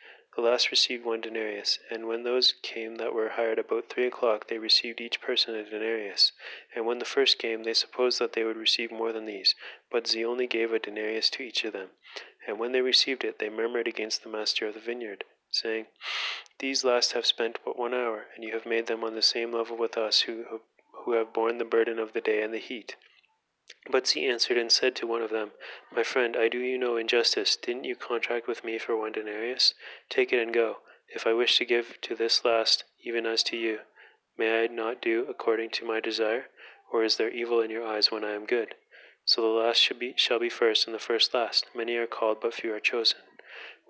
[0.41, 4.49] The last received one denarius, and when those came that were hired about three o'clock,
[4.49, 6.33] they received each person a denarius.
[6.75, 9.55] And when the first came, they supposed that they would receive more than these,
[9.91, 11.91] but Z only gave a denarius to each of them.
[12.47, 15.89] And when they received it, they murmured against the master of the vineyard, saying,
[16.59, 19.53] these last have spent but one hour, and you have made them on the same
[19.53, 20.63] level with us who,
[21.05, 22.97] who have borne the burden of the day and the heat.
[23.89, 25.53] But Z answered and said to one of them,
[25.93, 27.55] My friend, I do you no injustice.
[27.55, 29.75] Didn't you contract with me for one denarius?
[30.09, 30.79] Take it and go.
[31.09, 33.83] If I wish to give to this last, even as to you,
[34.37, 36.49] may I not do according to my desire?
[36.91, 38.75] Or is there evil in your eyes when I am good?
[39.25, 39.79] So the last
[40.17, 41.67] shall be first, and the first last.
[41.73, 43.21] Many are called, but few are chosen.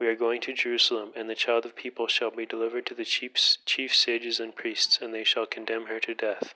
[0.00, 3.04] We are going to Jerusalem, and the child of people shall be delivered to the
[3.04, 3.32] chief,
[3.66, 6.54] chief sages and priests, and they shall condemn her to death.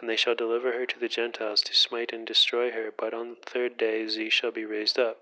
[0.00, 3.28] And they shall deliver her to the Gentiles to smite and destroy her, but on
[3.28, 5.20] the third day she shall be raised up.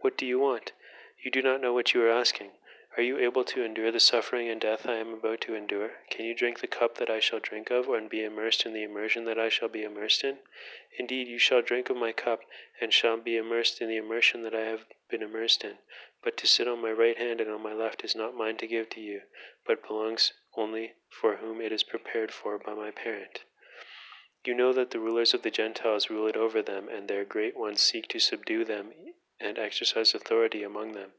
[0.00, 0.72] What do you want?
[1.24, 2.50] You do not know what you are asking.
[2.98, 5.92] Are you able to endure the suffering and death I am about to endure?
[6.10, 8.82] Can you drink the cup that I shall drink of, and be immersed in the
[8.82, 10.36] immersion that I shall be immersed in?
[10.98, 12.40] Indeed, you shall drink of my cup,
[12.78, 15.78] and shall be immersed in the immersion that I have been immersed in.
[16.22, 18.66] But to sit on my right hand and on my left is not mine to
[18.66, 19.22] give to you,
[19.64, 23.44] but belongs only for whom it is prepared for by my parent.
[24.44, 27.56] You know that the rulers of the Gentiles rule it over them, and their great
[27.56, 28.92] ones seek to subdue them
[29.38, 31.12] and exercise authority among them.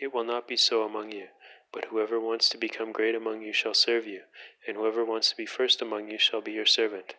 [0.00, 1.28] It will not be so among you,
[1.70, 4.22] but whoever wants to become great among you shall serve you,
[4.66, 7.16] and whoever wants to be first among you shall be your servant.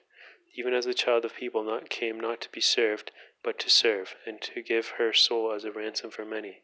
[0.56, 3.12] Even as the child of people not came not to be served,
[3.44, 6.64] but to serve, and to give her soul as a ransom for many.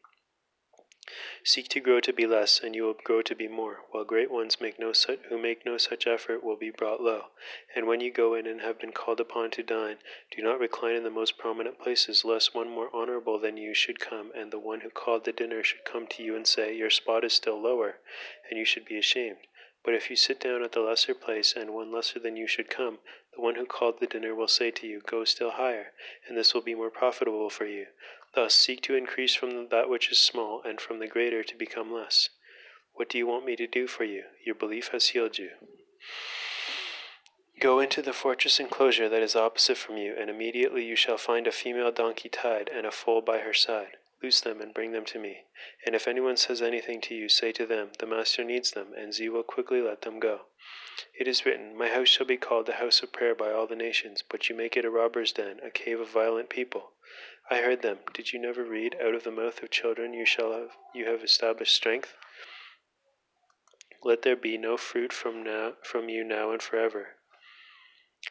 [1.44, 4.32] Seek to grow to be less, and you will grow to be more, while great
[4.32, 7.28] ones make no such, who make no such effort will be brought low.
[7.76, 10.00] And when you go in and have been called upon to dine,
[10.32, 14.00] do not recline in the most prominent places, lest one more honorable than you should
[14.00, 16.90] come, and the one who called the dinner should come to you and say, Your
[16.90, 18.00] spot is still lower,
[18.50, 19.46] and you should be ashamed.
[19.84, 22.72] But if you sit down at the lesser place, and one lesser than you should
[22.72, 22.98] come,
[23.36, 25.94] the one who called the dinner will say to you, Go still higher,
[26.28, 27.86] and this will be more profitable for you.
[28.36, 31.94] Thus, seek to increase from that which is small, and from the greater to become
[31.94, 32.28] less.
[32.94, 34.26] What do you want me to do for you?
[34.46, 35.52] Your belief has healed you.
[37.62, 41.48] Go into the fortress enclosure that is opposite from you, and immediately you shall find
[41.48, 43.96] a female donkey tied, and a foal by her side.
[44.22, 45.46] Loose them and bring them to me.
[45.86, 49.14] And if anyone says anything to you, say to them, The Master needs them, and
[49.14, 50.48] Z will quickly let them go.
[51.18, 53.78] It is written, My house shall be called the house of prayer by all the
[53.78, 56.92] nations, but you make it a robber's den, a cave of violent people.
[57.48, 58.00] I heard them.
[58.12, 61.24] Did you never read, Out of the mouth of children you shall have you have
[61.24, 62.16] established strength?
[64.02, 67.18] Let there be no fruit from now from you now and forever.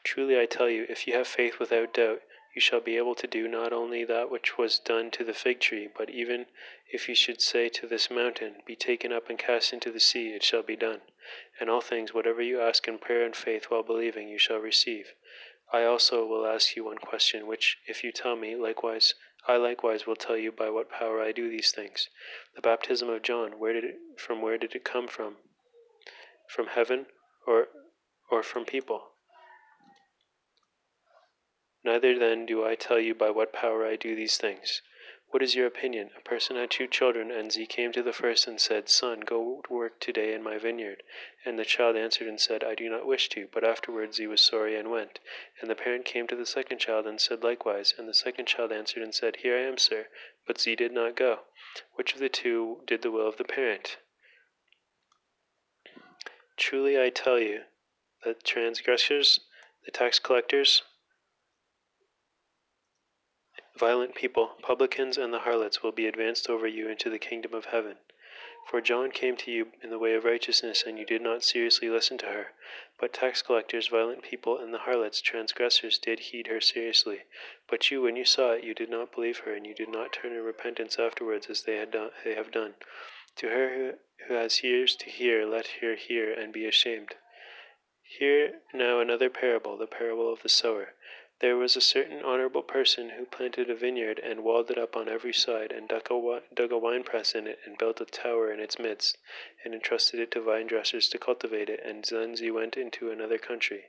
[0.02, 2.22] Truly I tell you, if you have faith without doubt,
[2.54, 5.60] you shall be able to do not only that which was done to the fig
[5.60, 6.46] tree, but even
[6.88, 10.32] if you should say to this mountain, Be taken up and cast into the sea,
[10.32, 11.02] it shall be done.
[11.60, 15.14] And all things, whatever you ask in prayer and faith while believing, you shall receive.
[15.74, 19.12] I also will ask you one question, which, if you tell me, likewise,
[19.48, 22.08] I likewise will tell you by what power I do these things.
[22.54, 25.38] The baptism of John, where did it, from where did it come from?
[26.46, 27.06] From heaven,
[27.44, 27.70] or,
[28.30, 29.14] or from people?
[31.82, 34.80] Neither then do I tell you by what power I do these things.
[35.34, 36.12] What is your opinion?
[36.16, 39.62] A person had two children, and he came to the first and said, Son, go
[39.68, 41.02] work today in my vineyard.
[41.44, 43.48] And the child answered and said, I do not wish to.
[43.52, 45.18] But afterwards he was sorry and went.
[45.60, 47.92] And the parent came to the second child and said likewise.
[47.98, 50.06] And the second child answered and said, Here I am, sir.
[50.46, 51.40] But Z did not go.
[51.94, 53.96] Which of the two did the will of the parent?
[56.56, 57.62] Truly I tell you,
[58.22, 59.40] the transgressors,
[59.84, 60.84] the tax collectors,
[63.76, 67.66] Violent people, publicans, and the harlots will be advanced over you into the kingdom of
[67.66, 67.98] heaven.
[68.70, 71.90] For John came to you in the way of righteousness, and you did not seriously
[71.90, 72.52] listen to her.
[73.00, 77.24] But tax collectors, violent people, and the harlots, transgressors, did heed her seriously.
[77.68, 80.12] But you, when you saw it, you did not believe her, and you did not
[80.12, 82.76] turn in repentance afterwards as they had done, they have done.
[83.36, 83.98] To her
[84.28, 87.16] who, has ears to hear, let her hear and be ashamed.
[88.02, 90.94] Hear now another parable, the parable of the sower.
[91.40, 95.08] There was a certain honorable person who planted a vineyard and walled it up on
[95.08, 98.60] every side, and dug a, dug a winepress in it, and built a tower in
[98.60, 99.18] its midst,
[99.64, 102.08] and entrusted it to vine dressers to cultivate it, and
[102.38, 103.86] he went into another country.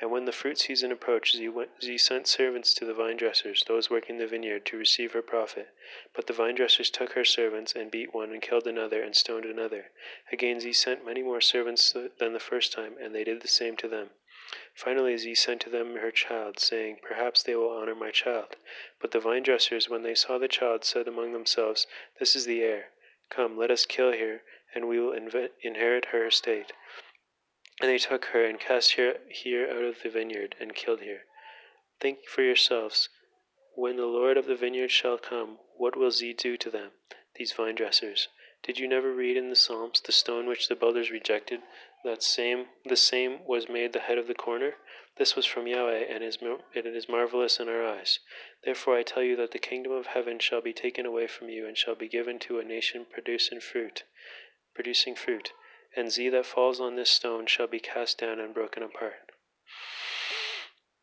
[0.00, 4.18] And when the fruit season approached, he sent servants to the vine dressers, those working
[4.18, 5.68] the vineyard, to receive her profit.
[6.12, 9.44] But the vine dressers took her servants, and beat one, and killed another, and stoned
[9.44, 9.92] another.
[10.32, 13.76] Again he sent many more servants than the first time, and they did the same
[13.76, 14.10] to them.
[14.74, 18.54] Finally Z sent to them her child, saying, Perhaps they will honor my child.
[19.00, 21.88] But the vine dressers, when they saw the child, said among themselves,
[22.20, 22.92] This is the heir.
[23.30, 26.72] Come, let us kill her, and we will inherit her estate.
[27.80, 31.24] And they took her and cast her here out of the vineyard, and killed her.
[31.98, 33.08] Think for yourselves,
[33.74, 36.92] when the Lord of the vineyard shall come, what will Z do to them,
[37.34, 38.28] these vine dressers?
[38.62, 41.60] Did you never read in the Psalms, the stone which the builders rejected,
[42.04, 44.76] that same the same was made the head of the corner?
[45.16, 46.38] This was from Yahweh, and is
[46.74, 48.20] it is marvelous in our eyes.
[48.62, 51.66] Therefore I tell you that the kingdom of heaven shall be taken away from you,
[51.66, 54.04] and shall be given to a nation producing fruit,
[54.74, 55.52] producing fruit.
[55.96, 59.33] and Z that falls on this stone shall be cast down and broken apart.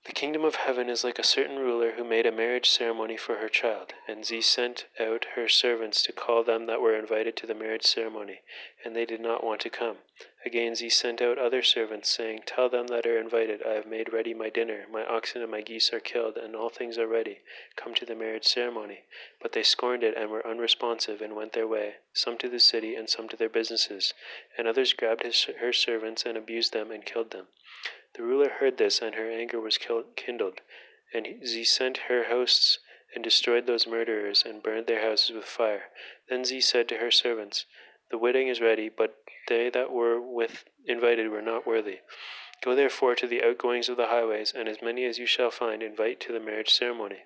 [0.04, 3.36] The kingdom of heaven is like a certain ruler who made a marriage ceremony for
[3.36, 7.46] her child, and Z sent out her servants to call them that were invited to
[7.46, 8.42] the marriage ceremony,
[8.84, 10.00] and they did not want to come.
[10.44, 14.12] Again Z sent out other servants, saying, Tell them that are invited, I have made
[14.12, 17.42] ready my dinner, my oxen and my geese are killed, and all things are ready.
[17.76, 19.04] Come to the marriage ceremony.
[19.40, 22.96] But they scorned it and were unresponsive, and went their way, some to the city,
[22.96, 24.16] and some to their businesses,
[24.58, 27.50] and others grabbed his, her servants and abused them and killed them.
[28.14, 30.60] The ruler heard this, and her anger was kindled,
[31.14, 32.78] and Z sent her hosts
[33.16, 35.90] and destroyed those murderers, and burned their houses with fire.
[36.28, 37.66] Then Z said to her servants,
[38.10, 40.20] The wedding is ready, but they that were
[40.86, 42.02] invited were not worthy.
[42.62, 45.82] Go therefore to the outgoings of the highways, and as many as you shall find,
[45.82, 47.24] invite to the marriage ceremony.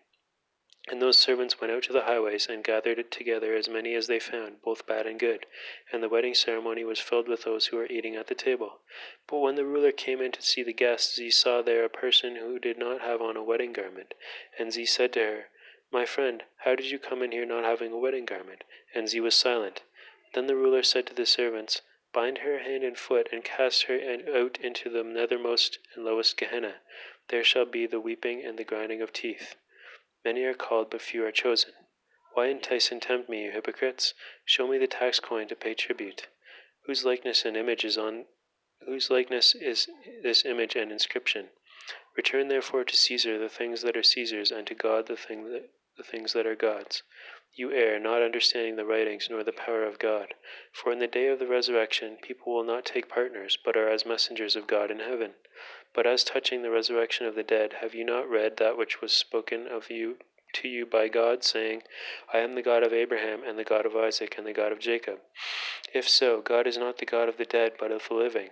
[0.87, 4.19] And those servants went out to the highways, and gathered together as many as they
[4.19, 5.47] found, both bad and good.
[5.91, 8.81] And the wedding ceremony was filled with those who were eating at the table.
[9.25, 12.35] But when the ruler came in to see the guests, he saw there a person
[12.35, 14.13] who did not have on a wedding garment.
[14.59, 15.49] And Z said to her,
[15.91, 18.63] My friend, how did you come in here not having a wedding garment?
[18.93, 19.81] And Z was silent.
[20.35, 21.81] Then the ruler said to the servants,
[22.13, 23.99] Bind her hand and foot, and cast her
[24.31, 26.81] out into the nethermost and lowest Gehenna.
[27.29, 29.55] There shall be the weeping and the grinding of teeth.
[30.25, 31.71] Many are called, but few are chosen.
[32.33, 34.15] Why entice and tempt me, you hypocrites?
[34.43, 36.27] Show me the tax coin to pay tribute.
[36.85, 38.25] Whose likeness and image is on
[38.87, 39.87] whose likeness is
[40.23, 41.51] this image and inscription?
[42.17, 45.69] Return therefore to Caesar the things that are Caesar's, and to God the, thing that,
[45.95, 47.03] the things that are God's.
[47.53, 50.33] You err, not understanding the writings nor the power of God.
[50.73, 54.07] For in the day of the resurrection people will not take partners, but are as
[54.07, 55.35] messengers of God in heaven.
[55.95, 59.13] But as touching the resurrection of the dead, have you not read that which was
[59.13, 60.17] spoken of you
[60.55, 61.83] to you by God, saying,
[62.33, 64.79] I am the God of Abraham, and the God of Isaac, and the God of
[64.79, 65.19] Jacob?
[65.93, 68.49] If so, God is not the God of the dead, but of the living.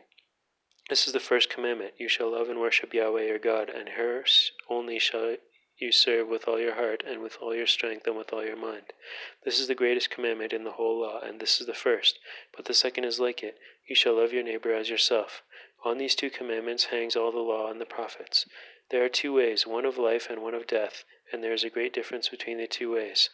[0.89, 4.24] This is the first commandment You shall love and worship Yahweh your God, and her
[4.70, 5.36] only shall
[5.78, 8.56] you serve with all your heart, and with all your strength, and with all your
[8.56, 8.94] mind.
[9.44, 12.20] This is the greatest commandment in the whole law, and this is the first.
[12.56, 15.44] But the second is like it You shall love your neighbor as yourself.
[15.86, 18.46] On these two commandments hangs all the law and the prophets.
[18.90, 21.70] There are two ways, one of life and one of death, and there is a
[21.70, 23.30] great difference between the two ways.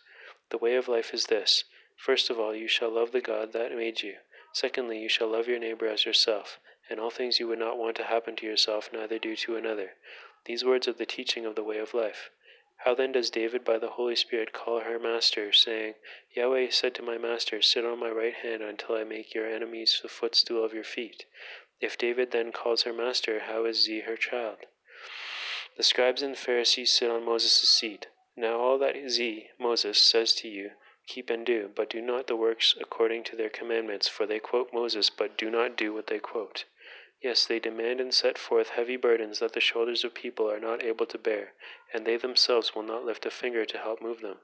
[0.49, 3.71] The way of life is this First of all, you shall love the God that
[3.71, 4.17] made you.
[4.51, 7.95] Secondly, you shall love your neighbor as yourself, and all things you would not want
[7.97, 9.95] to happen to yourself, neither do to another.
[10.45, 12.31] These words are the teaching of the way of life.
[12.77, 15.95] How then does David by the Holy Spirit call her master, saying,
[16.31, 19.99] Yahweh said to my master, Sit on my right hand until I make your enemies
[20.01, 21.25] the footstool of your feet?
[21.81, 24.65] If David then calls her master, how is Z her child?
[25.77, 28.07] The scribes and Pharisees sit on Moses' seat.
[28.35, 30.71] Now all that Z, Moses, says to you,
[31.07, 34.73] keep and do, but do not the works according to their commandments, for they quote
[34.73, 36.65] Moses, but do not do what they quote.
[37.21, 40.83] Yes, they demand and set forth heavy burdens that the shoulders of people are not
[40.83, 41.53] able to bear,
[41.93, 44.39] and they themselves will not lift a finger to help move them.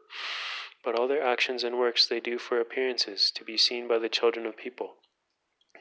[0.83, 4.09] But all their actions and works they do for appearances, to be seen by the
[4.09, 4.97] children of people.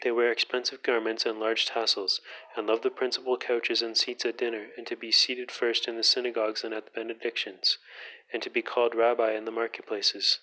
[0.04, 2.20] They wear expensive garments and large tassels,
[2.54, 5.96] and love the principal couches and seats at dinner, and to be seated first in
[5.96, 7.78] the synagogues and at the benedictions,
[8.30, 10.40] and to be called Rabbi in the marketplaces.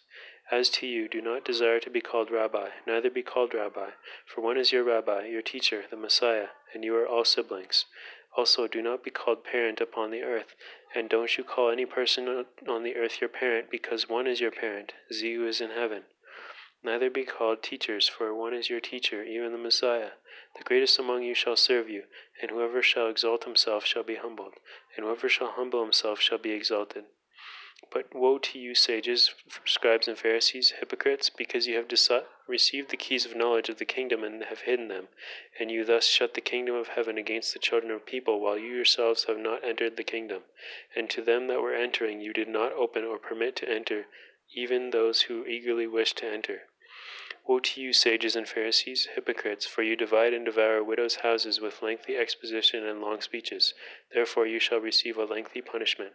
[0.49, 3.91] As to you, do not desire to be called Rabbi, neither be called Rabbi,
[4.25, 7.85] for one is your Rabbi, your teacher, the Messiah, and you are all siblings.
[8.35, 10.55] Also, do not be called parent upon the earth,
[10.95, 14.49] and don't you call any person on the earth your parent, because one is your
[14.49, 16.05] parent, Z who is in heaven.
[16.83, 20.13] Neither be called teachers, for one is your teacher, even the Messiah.
[20.57, 22.05] The greatest among you shall serve you,
[22.41, 24.55] and whoever shall exalt himself shall be humbled,
[24.95, 27.05] and whoever shall humble himself shall be exalted.
[27.91, 31.87] But woe to you, sages, scribes, and Pharisees, hypocrites, because you have
[32.47, 35.09] received the keys of knowledge of the kingdom and have hidden them,
[35.59, 38.73] and you thus shut the kingdom of heaven against the children of people, while you
[38.75, 40.43] yourselves have not entered the kingdom.
[40.95, 44.07] And to them that were entering you did not open or permit to enter,
[44.53, 46.67] even those who eagerly wished to enter.
[47.51, 51.81] Woe to you, sages and Pharisees, hypocrites, for you divide and devour widows' houses with
[51.81, 53.73] lengthy exposition and long speeches.
[54.13, 56.13] Therefore you shall receive a lengthy punishment.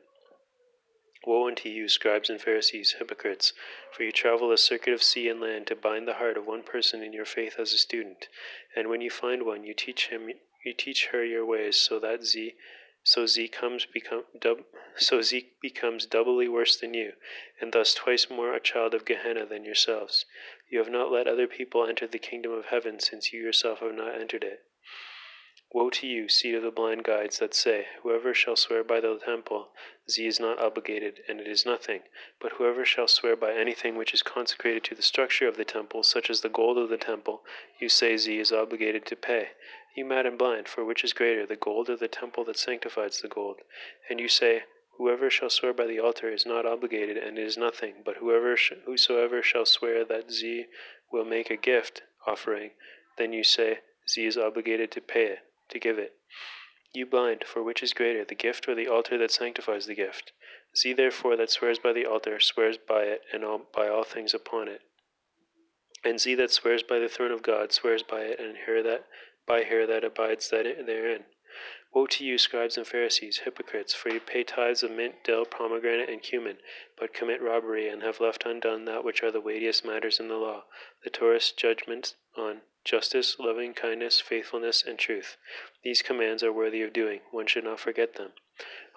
[1.27, 3.53] Woe unto you, scribes and Pharisees, hypocrites,
[3.93, 6.63] for you travel a circuit of sea and land to bind the heart of one
[6.63, 8.29] person in your faith as a student,
[8.75, 10.31] and when you find one, you teach him
[10.65, 12.55] you teach her your ways, so that Z
[13.09, 14.65] so Z comes become dub,
[14.97, 17.13] so Z becomes doubly worse than you,
[17.61, 20.27] and thus twice more a child of Gehenna than yourselves.
[20.69, 23.95] You have not let other people enter the kingdom of heaven, since you yourself have
[23.95, 24.65] not entered it.
[25.73, 29.19] Woe to you, seed of the blind guides, that say, Whoever shall swear by the
[29.19, 29.73] temple,
[30.09, 32.05] Z is not obligated, and it is nothing.
[32.41, 36.03] But whoever shall swear by anything which is consecrated to the structure of the temple,
[36.03, 37.45] such as the gold of the temple,
[37.79, 39.51] you say Z is obligated to pay.
[39.95, 43.21] You mad and blind, for which is greater, the gold or the temple that sanctifies
[43.21, 43.61] the gold?
[44.09, 44.65] And you say,
[44.99, 48.03] Whoever shall swear by the altar is not obligated, and it is nothing.
[48.03, 50.67] But whoever sh- whosoever shall swear that Z
[51.13, 52.73] will make a gift offering,
[53.19, 56.15] then you say, Z is obligated to pay it to give it.
[56.95, 60.33] You blind, for which is greater, the gift or the altar that sanctifies the gift?
[60.75, 64.33] Z therefore that swears by the altar swears by it and all, by all things
[64.33, 64.81] upon it.
[66.03, 69.07] And Z that swears by the throne of God swears by it and her that
[69.47, 71.27] by her that abides that therein.
[71.97, 76.11] Woe to you, scribes and Pharisees, hypocrites, for you pay tithes of mint, dill, pomegranate,
[76.11, 76.59] and cumin,
[76.95, 80.37] but commit robbery, and have left undone that which are the weightiest matters in the
[80.37, 80.67] law,
[81.05, 85.39] the Torah's judgment on justice, loving kindness, faithfulness, and truth.
[85.83, 87.23] These commands are worthy of doing.
[87.31, 88.35] One should not forget them.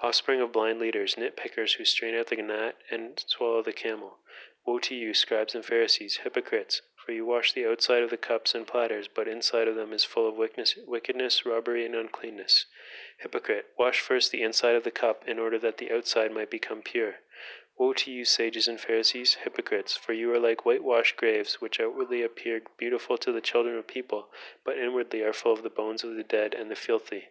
[0.03, 4.19] Offspring of blind leaders, nitpickers who strain out the gnat and swallow the camel.
[4.65, 6.81] Woe to you, scribes and Pharisees, hypocrites!
[7.09, 10.03] For you wash the outside of the cups and platters, but inside of them is
[10.03, 12.67] full of wickedness, robbery, and uncleanness.
[13.17, 16.83] Hypocrite, wash first the inside of the cup, in order that the outside might become
[16.83, 17.15] pure.
[17.79, 19.97] Woe to you, sages and Pharisees, hypocrites!
[19.97, 24.31] For you are like whitewashed graves, which outwardly appear beautiful to the children of people,
[24.63, 27.29] but inwardly are full of the bones of the dead and the filthy.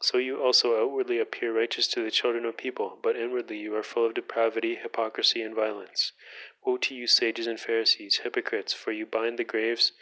[0.00, 3.82] So you also outwardly appear righteous to the children of people, but inwardly you are
[3.82, 6.12] full of depravity, hypocrisy, and violence.
[6.68, 8.74] Woe to you, sages and Pharisees, hypocrites!
[8.74, 9.92] For you bind the graves,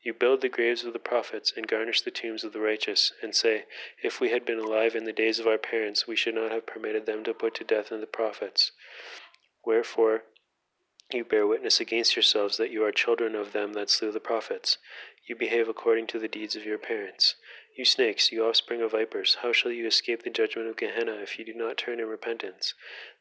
[0.00, 3.36] you build the graves of the prophets, and garnish the tombs of the righteous, and
[3.36, 3.66] say,
[4.02, 6.64] If we had been alive in the days of our parents, we should not have
[6.64, 8.72] permitted them to put to death the prophets.
[9.66, 10.24] Wherefore
[11.12, 14.78] you bear witness against yourselves that you are children of them that slew the prophets.
[15.26, 17.34] You behave according to the deeds of your parents.
[17.76, 21.40] You snakes, you offspring of vipers, how shall you escape the judgment of Gehenna if
[21.40, 22.72] you do not turn in repentance?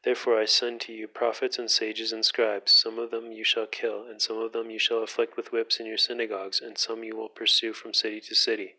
[0.04, 2.72] Therefore I send to you prophets and sages and scribes.
[2.72, 5.80] Some of them you shall kill, and some of them you shall afflict with whips
[5.80, 8.76] in your synagogues, and some you will pursue from city to city.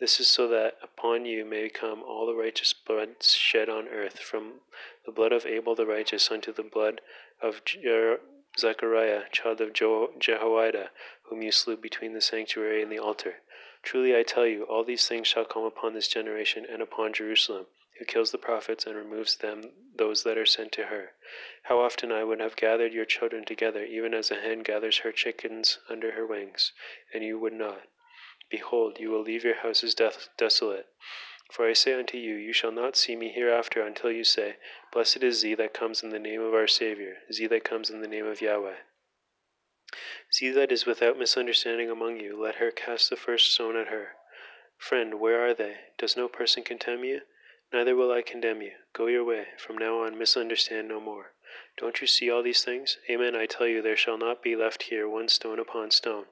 [0.00, 4.18] This is so that upon you may come all the righteous blood shed on earth,
[4.18, 4.60] from
[5.04, 7.02] the blood of Abel the righteous unto the blood
[7.42, 8.20] of Jer-
[8.58, 10.90] Zechariah, child of Jehoiada,
[11.24, 13.42] whom you slew between the sanctuary and the altar.
[13.82, 17.66] Truly I tell you, all these things shall come upon this generation and upon Jerusalem,
[17.98, 21.14] who kills the prophets and removes them those that are sent to her.
[21.64, 25.10] How often I would have gathered your children together, even as a hen gathers her
[25.10, 26.72] chickens under her wings,
[27.12, 27.88] and you would not.
[28.50, 30.86] Behold, you will leave your houses des- desolate.
[31.50, 34.56] For I say unto you, you shall not see me hereafter until you say,
[34.92, 38.00] Blessed is he that comes in the name of our Saviour, he that comes in
[38.00, 38.76] the name of Yahweh.
[40.30, 44.16] See that is without misunderstanding among you, let her cast the first stone at her.
[44.78, 45.76] Friend, where are they?
[45.98, 47.20] Does no person condemn you?
[47.72, 48.72] Neither will I condemn you.
[48.94, 49.48] Go your way.
[49.58, 51.34] From now on, misunderstand no more.
[51.76, 52.98] Don't you see all these things?
[53.10, 56.26] Amen, I tell you, there shall not be left here one stone upon stone.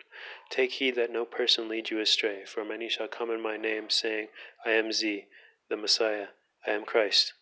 [0.49, 3.91] Take heed that no person lead you astray, for many shall come in my name,
[3.91, 4.29] saying,
[4.65, 5.29] I am Z,
[5.69, 6.29] the Messiah,
[6.67, 7.35] I am Christ,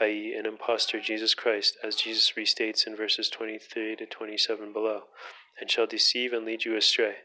[0.00, 5.04] i.e., an impostor, Jesus Christ, as Jesus restates in verses 23 to 27 below
[5.60, 7.16] and shall deceive and lead you astray.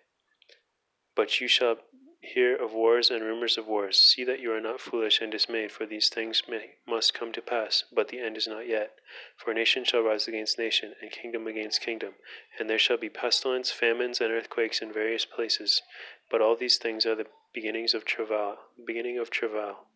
[1.16, 1.78] But you shall
[2.26, 3.98] hear of wars and rumors of wars.
[3.98, 7.42] See that you are not foolish and dismayed, for these things may, must come to
[7.42, 8.98] pass, but the end is not yet.
[9.36, 12.16] For nation shall rise against nation, and kingdom against kingdom,
[12.58, 15.82] and there shall be pestilence, famines, and earthquakes in various places.
[16.32, 19.88] But all these things are the beginnings of travail, beginning of travail.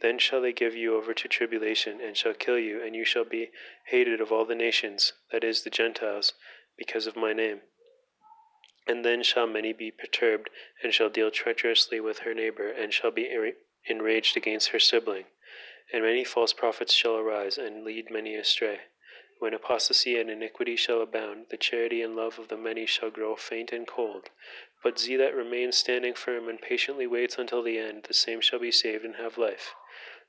[0.00, 3.24] Then shall they give you over to tribulation, and shall kill you, and you shall
[3.24, 3.50] be
[3.86, 6.34] hated of all the nations, that is, the Gentiles
[6.76, 7.60] because of my name.
[8.86, 10.50] And then shall many be perturbed,
[10.82, 13.28] and shall deal treacherously with her neighbor, and shall be
[13.86, 15.24] enraged against her sibling.
[15.92, 18.80] And many false prophets shall arise, and lead many astray.
[19.38, 23.36] When apostasy and iniquity shall abound, the charity and love of the many shall grow
[23.36, 24.30] faint and cold.
[24.82, 28.58] But he that remains standing firm and patiently waits until the end, the same shall
[28.58, 29.74] be saved and have life.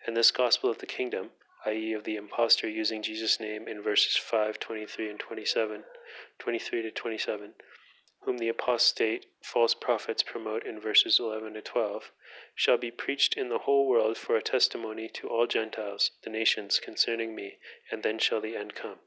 [0.05, 1.31] And this gospel of the kingdom,
[1.65, 5.83] i.e., of the impostor using Jesus' name in verses 5, 23, and 27,
[6.39, 7.53] 23 to 27,
[8.22, 12.11] whom the apostate false prophets promote in verses 11 to 12,
[12.55, 16.79] shall be preached in the whole world for a testimony to all Gentiles, the nations,
[16.79, 17.58] concerning me,
[17.91, 19.00] and then shall the end come.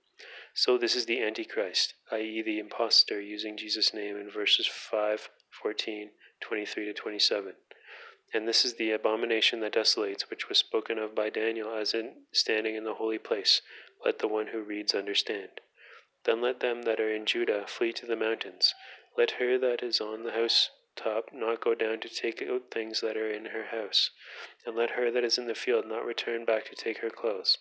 [0.54, 6.10] So this is the Antichrist, i.e., the impostor using Jesus' name in verses 5, 14,
[6.40, 7.54] 23 to 27.
[8.32, 12.26] And this is the abomination that desolates, which was spoken of by Daniel as in
[12.32, 13.62] standing in the holy place.
[14.04, 15.60] Let the one who reads understand.
[16.24, 18.74] Then let them that are in Judah flee to the mountains.
[19.16, 23.00] Let her that is on the house top not go down to take out things
[23.00, 24.10] that are in her house.
[24.66, 27.56] And let her that is in the field not return back to take her clothes.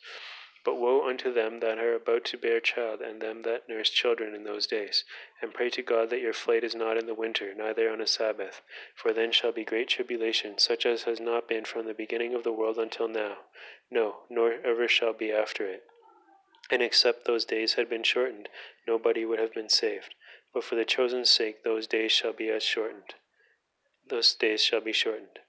[0.65, 4.36] But woe unto them that are about to bear child, and them that nurse children
[4.36, 5.06] in those days.
[5.41, 8.07] And pray to God that your flight is not in the winter, neither on a
[8.07, 8.61] Sabbath.
[8.94, 12.44] For then shall be great tribulation, such as has not been from the beginning of
[12.44, 13.38] the world until now,
[13.90, 15.89] no, nor ever shall be after it.
[16.70, 18.50] And except those days had been shortened,
[18.88, 20.14] nobody would have been saved.
[20.54, 23.16] But for the chosen's sake, those days shall be as shortened.
[24.08, 25.40] Those days shall be shortened.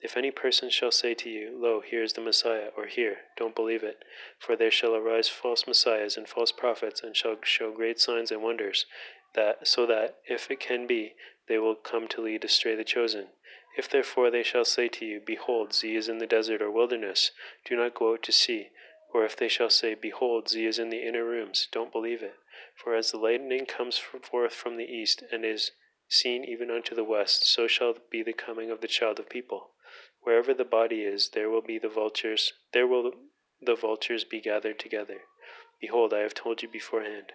[0.00, 3.56] If any person shall say to you, Lo, here is the Messiah, or here, don't
[3.56, 4.04] believe it.
[4.38, 8.40] For there shall arise false messiahs and false prophets, and shall show great signs and
[8.40, 8.86] wonders,
[9.34, 11.16] that so that, if it can be,
[11.48, 13.30] they will come to lead astray the chosen.
[13.76, 17.32] If therefore they shall say to you, Behold, Z is in the desert or wilderness,
[17.64, 18.70] do not go out to see.
[19.14, 22.34] Or if they shall say, Behold, Z is in the inner rooms, don't believe it.
[22.74, 25.72] For as the lightning comes forth from the east, and is
[26.08, 29.72] seen even unto the west, so shall be the coming of the child of people.
[30.20, 33.14] Wherever the body is, there will be the vultures, there will
[33.62, 35.22] the vultures be gathered together.
[35.80, 37.32] Behold, I have told you beforehand.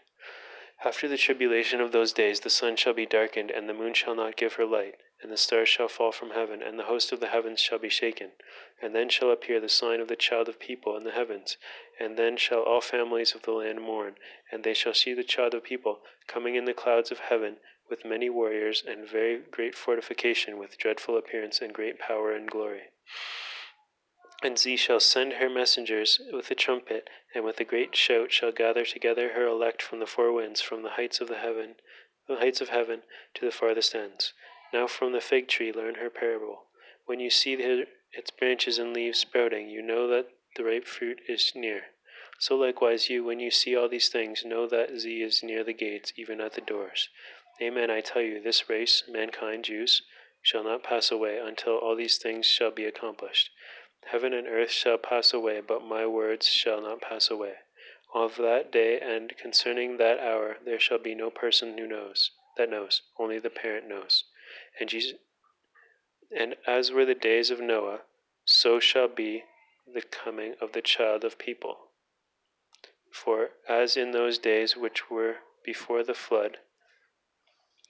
[0.85, 4.15] After the tribulation of those days, the sun shall be darkened, and the moon shall
[4.15, 7.21] not give her light, and the stars shall fall from heaven, and the host of
[7.21, 8.33] the heavens shall be shaken.
[8.81, 11.55] And then shall appear the sign of the child of people in the heavens,
[11.97, 14.17] and then shall all families of the land mourn,
[14.51, 18.03] and they shall see the child of people coming in the clouds of heaven with
[18.03, 22.89] many warriors and very great fortification, with dreadful appearance and great power and glory.
[24.45, 28.51] And Z shall send her messengers with a trumpet, and with a great shout shall
[28.51, 31.77] gather together her elect from the four winds, from the heights of the heaven,
[32.27, 33.03] the heights of heaven
[33.35, 34.33] to the farthest ends.
[34.73, 36.65] Now from the fig tree learn her parable.
[37.05, 41.53] When you see its branches and leaves sprouting, you know that the ripe fruit is
[41.55, 41.91] near.
[42.37, 45.71] So likewise you, when you see all these things, know that Z is near the
[45.71, 47.07] gates, even at the doors.
[47.61, 50.01] Amen, I tell you, this race, mankind, Jews,
[50.41, 53.49] shall not pass away until all these things shall be accomplished.
[54.07, 57.55] Heaven and earth shall pass away, but my words shall not pass away.
[58.13, 62.69] Of that day and concerning that hour there shall be no person who knows that
[62.69, 64.25] knows, only the parent knows.
[64.79, 65.19] And Jesus
[66.35, 68.01] and as were the days of Noah,
[68.45, 69.43] so shall be
[69.85, 71.91] the coming of the child of people.
[73.11, 76.59] For as in those days which were before the flood,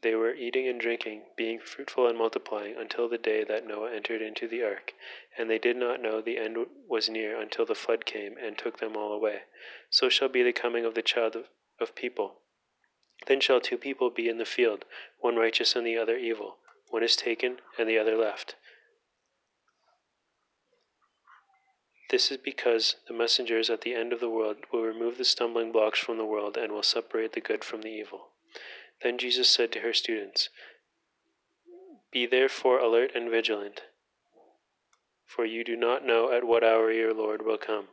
[0.04, 4.22] they were eating and drinking, being fruitful and multiplying, until the day that Noah entered
[4.22, 4.94] into the ark.
[5.38, 6.58] And they did not know the end
[6.90, 9.44] was near until the flood came and took them all away.
[9.90, 11.38] So shall be the coming of the child
[11.80, 12.42] of, people.
[13.28, 14.86] Then shall two people be in the field,
[15.20, 16.58] one righteous and the other evil.
[16.90, 18.56] One is taken and the other left.
[22.10, 25.72] This is because the messengers at the end of the world will remove the stumbling
[25.72, 28.33] blocks from the world and will separate the good from the evil.
[29.04, 30.50] Then Jesus said to her students,
[32.10, 33.82] Be therefore alert and vigilant,
[35.26, 37.90] for you do not know at what hour your Lord will come.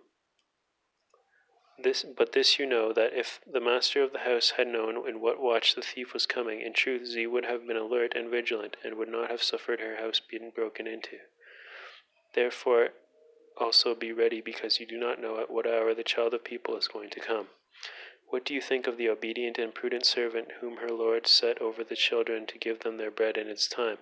[1.83, 5.21] This, but this you know that if the master of the house had known in
[5.21, 8.77] what watch the thief was coming, in truth Z would have been alert and vigilant,
[8.85, 11.19] and would not have suffered her house being broken into.
[12.35, 12.91] Therefore,
[13.57, 16.77] also be ready, because you do not know at what hour the child of people
[16.77, 17.49] is going to come.
[18.31, 21.83] What do you think of the obedient and prudent servant whom her Lord set over
[21.83, 23.99] the children to give them their bread in its time?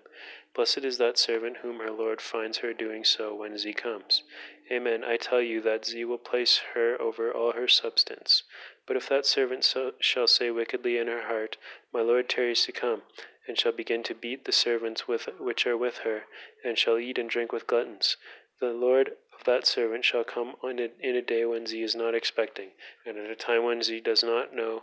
[0.53, 4.25] Blessed is that servant whom her Lord finds her doing so when Z comes.
[4.71, 5.03] Amen.
[5.03, 8.43] I tell you that Z will place her over all her substance.
[8.87, 11.57] But if that servant so shall say wickedly in her heart,
[11.91, 13.05] My Lord tarries to come,
[13.47, 16.27] and shall begin to beat the servants with, which are with her,
[16.63, 18.19] and shall eat and drink with gluttons,
[18.61, 22.15] the Lord of that servant shall come a, in a day when Z is not
[22.15, 22.70] expecting,
[23.06, 24.82] and at a time when Z does not know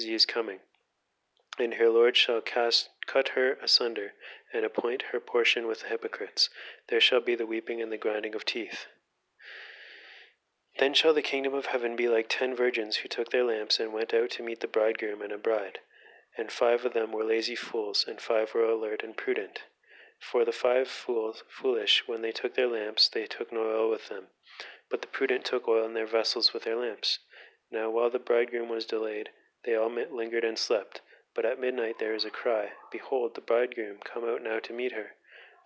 [0.00, 0.58] Z is coming.
[1.58, 4.14] And her Lord shall cast, cut her asunder,
[4.52, 6.50] and appoint her portion with the hypocrites.
[6.88, 8.86] There shall be the weeping and the grinding of teeth.
[10.78, 13.92] Then shall the kingdom of heaven be like ten virgins who took their lamps and
[13.92, 15.80] went out to meet the bridegroom and a bride.
[16.36, 19.62] And five of them were lazy fools, and five were alert and prudent.
[20.20, 24.08] For the five fools, foolish, when they took their lamps, they took no oil with
[24.08, 24.28] them.
[24.90, 27.20] But the prudent took oil in their vessels with their lamps.
[27.70, 29.30] Now while the bridegroom was delayed,
[29.64, 31.02] they all lingered and slept.
[31.34, 34.92] But at midnight there is a cry, Behold, the bridegroom, come out now to meet
[34.92, 35.14] her.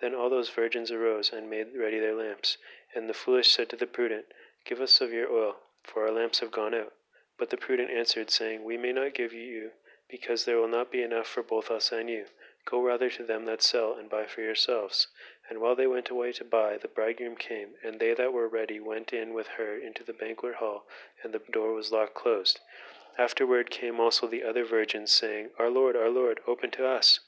[0.02, 2.58] Then all those virgins arose and made ready their lamps.
[2.94, 4.26] And the foolish said to the prudent,
[4.66, 6.92] Give us of your oil, for our lamps have gone out.
[7.38, 9.72] But the prudent answered, saying, We may not give you,
[10.08, 12.26] because there will not be enough for both us and you.
[12.64, 15.08] Go rather to them that sell, and buy for yourselves.
[15.48, 18.78] And while they went away to buy, the bridegroom came, and they that were ready
[18.78, 20.86] went in with her into the banquet hall,
[21.22, 22.60] and the door was locked closed.
[23.18, 27.20] Afterward came also the other virgins, saying, Our Lord, our Lord, open to us.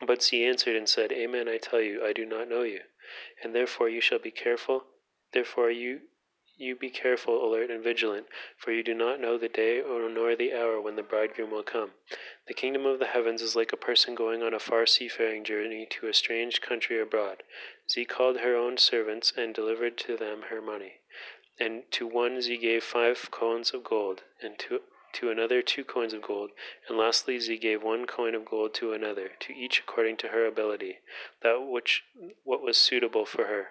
[0.00, 2.82] But she answered and said, Amen, I tell you, I do not know you.
[3.42, 4.86] And therefore you shall be careful.
[5.32, 6.00] Therefore you
[6.58, 8.26] you be careful, alert, and vigilant,
[8.56, 11.62] for you do not know the day or nor the hour when the bridegroom will
[11.62, 11.92] come.
[12.48, 15.86] The kingdom of the heavens is like a person going on a far seafaring journey
[15.90, 17.44] to a strange country abroad.
[17.88, 21.00] Z called her own servants and delivered to them her money.
[21.60, 24.82] And to one Z gave five coins of gold, and to
[25.14, 26.50] to another two coins of gold,
[26.88, 30.44] and lastly Z gave one coin of gold to another, to each according to her
[30.44, 30.98] ability,
[31.42, 32.04] that which
[32.44, 33.68] what was suitable for her.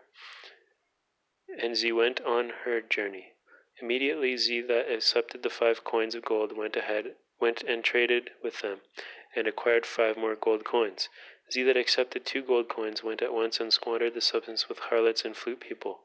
[1.60, 3.32] And Z went on her journey.
[3.80, 8.60] Immediately Z that accepted the five coins of gold went ahead, went and traded with
[8.60, 8.82] them,
[9.34, 11.08] and acquired five more gold coins.
[11.50, 15.24] Z that accepted two gold coins went at once and squandered the substance with harlots
[15.24, 16.04] and flute people.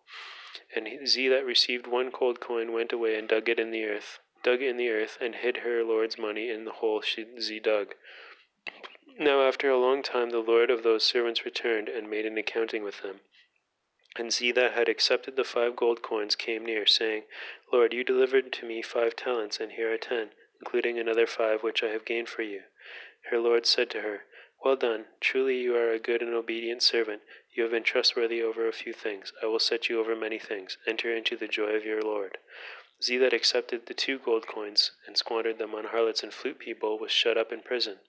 [0.76, 4.20] And Z that received one gold coin went away and dug it in the earth,
[4.44, 7.96] dug in the earth, and hid her lord's money in the hole she Z dug.
[9.18, 12.84] Now after a long time the lord of those servants returned and made an accounting
[12.84, 13.22] with them.
[14.16, 17.24] And Z that had accepted the five gold coins came near, saying,
[17.72, 21.82] Lord, you delivered to me five talents, and here are ten, including another five which
[21.82, 22.64] I have gained for you.
[23.30, 24.26] Her lord said to her,
[24.62, 27.22] Well done, truly you are a good and obedient servant.
[27.54, 29.32] You have been trustworthy over a few things.
[29.42, 30.76] I will set you over many things.
[30.86, 32.36] Enter into the joy of your Lord.
[33.02, 36.98] Z that accepted the two gold coins and squandered them on harlots and flute people
[36.98, 38.00] was shut up in prison.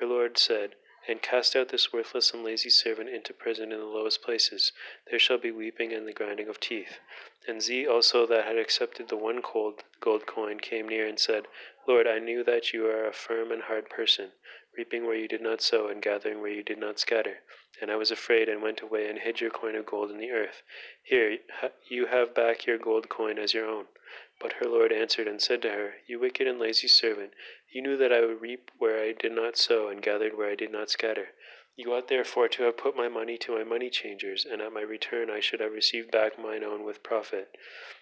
[0.00, 0.74] Her lord said,
[1.06, 4.72] and cast out this worthless and lazy servant into prison in the lowest places.
[5.10, 6.98] There shall be weeping and the grinding of teeth.
[7.46, 11.46] And Z also that had accepted the one cold gold coin came near and said,
[11.86, 14.32] Lord, I knew that you are a firm and hard person,
[14.76, 17.40] reaping where you did not sow and gathering where you did not scatter.
[17.82, 20.30] And I was afraid and went away and hid your coin of gold in the
[20.30, 20.62] earth.
[21.02, 21.38] Here,
[21.88, 23.88] you have back your gold coin as your own.
[24.40, 27.34] But her Lord answered and said to her, You wicked and lazy servant,
[27.74, 30.54] you knew that I would reap where I did not sow and gathered where I
[30.54, 31.30] did not scatter.
[31.74, 34.82] You ought therefore to have put my money to my money changers, and at my
[34.82, 37.56] return I should have received back mine own with profit.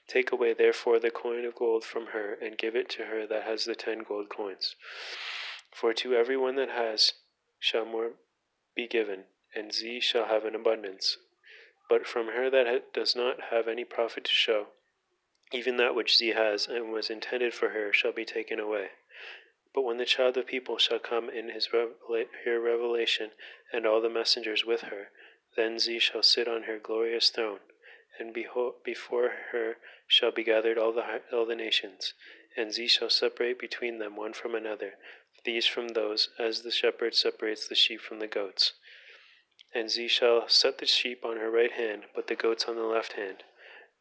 [0.06, 3.44] Take away therefore the coin of gold from her, and give it to her that
[3.44, 4.76] has the ten gold coins.
[5.70, 7.14] For to every one that has
[7.58, 8.12] shall more
[8.74, 9.24] be given,
[9.54, 11.16] and Z shall have an abundance.
[11.88, 14.66] But from her that does not have any profit to show,
[15.50, 18.90] even that which Z has and was intended for her shall be taken away.
[19.74, 23.32] But when the child of people shall come in his revela- her revelation,
[23.72, 25.10] and all the messengers with her,
[25.56, 27.60] then Z shall sit on her glorious throne,
[28.18, 32.12] and before her shall be gathered all the all the nations,
[32.54, 34.98] and Z shall separate between them one from another,
[35.44, 38.74] these from those, as the shepherd separates the sheep from the goats.
[39.72, 42.82] And Z shall set the sheep on her right hand, but the goats on the
[42.82, 43.42] left hand.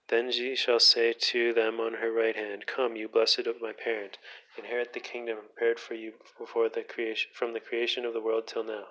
[0.09, 3.71] Then she shall say to them on her right hand, Come, you blessed of my
[3.71, 4.17] parent,
[4.57, 8.47] inherit the kingdom prepared for you before the creation, from the creation of the world
[8.47, 8.87] till now.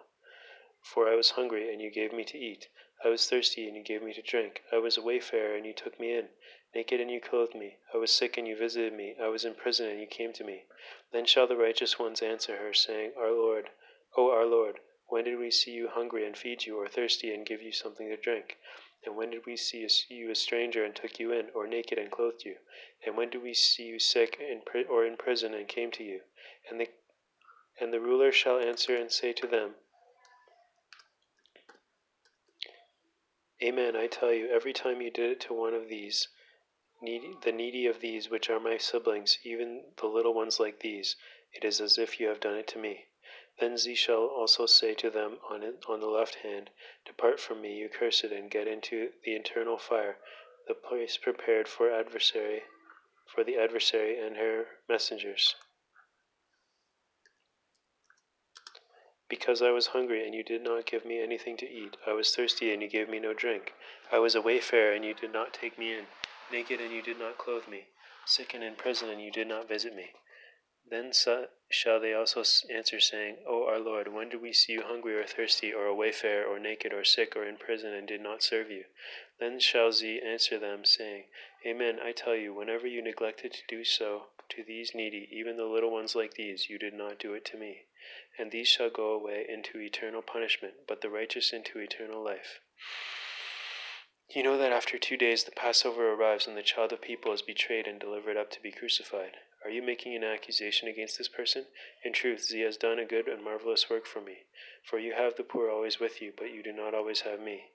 [0.83, 2.69] For I was hungry, and you gave me to eat.
[3.05, 4.63] I was thirsty, and you gave me to drink.
[4.73, 6.31] I was a wayfarer, and you took me in.
[6.75, 7.77] Naked, and you clothed me.
[7.93, 9.17] I was sick, and you visited me.
[9.21, 10.65] I was in prison, and you came to me.
[11.13, 13.71] Then shall the righteous ones answer her, saying, Our Lord,
[14.17, 17.45] O our Lord, when did we see you hungry and feed you, or thirsty and
[17.45, 18.57] give you something to drink?
[19.05, 22.11] And when did we see you a stranger and took you in, or naked and
[22.11, 22.57] clothed you?
[23.05, 24.39] And when did we see you sick
[24.89, 26.21] or in prison and came to you?
[26.69, 26.89] And the
[27.81, 29.75] and the ruler shall answer and say to them,
[33.63, 36.29] Amen, I tell you, every time you did it to one of these,
[37.03, 41.17] needy, the needy of these, which are my siblings, even the little ones like these,
[41.53, 43.07] it is as if you have done it to me.
[43.61, 46.71] Then Z shall also say to them on, it, on the left hand,
[47.05, 50.17] Depart from me, you cursed, and get into the eternal fire,
[50.67, 52.63] the place prepared for adversary,
[53.27, 55.57] for the adversary and her messengers.
[59.29, 61.99] Because I was hungry, and you did not give me anything to eat.
[62.07, 63.75] I was thirsty, and you gave me no drink.
[64.11, 66.07] I was a wayfarer, and you did not take me in.
[66.51, 67.89] Naked, and you did not clothe me.
[68.25, 70.15] Sick and in prison, and you did not visit me.
[70.91, 71.13] Then
[71.69, 75.25] shall they also answer, saying, O our Lord, when did we see you hungry or
[75.25, 78.73] thirsty, or a wayfarer, or naked, or sick, or in prison, and did not serve
[78.73, 78.87] you?
[79.39, 81.29] Then shall Z answer them, saying,
[81.65, 85.67] Amen, I tell you, whenever you neglected to do so to these needy, even the
[85.67, 87.87] little ones like these, you did not do it to me.
[88.37, 92.59] And these shall go away into eternal punishment, but the righteous into eternal life.
[94.29, 97.43] You know that after two days the Passover arrives, and the child of people is
[97.43, 99.37] betrayed and delivered up to be crucified.
[99.63, 101.67] Are you making an accusation against this person?
[102.03, 104.47] In truth, Z has done a good and marvelous work for me.
[104.83, 107.71] For you have the poor always with you, but you do not always have me.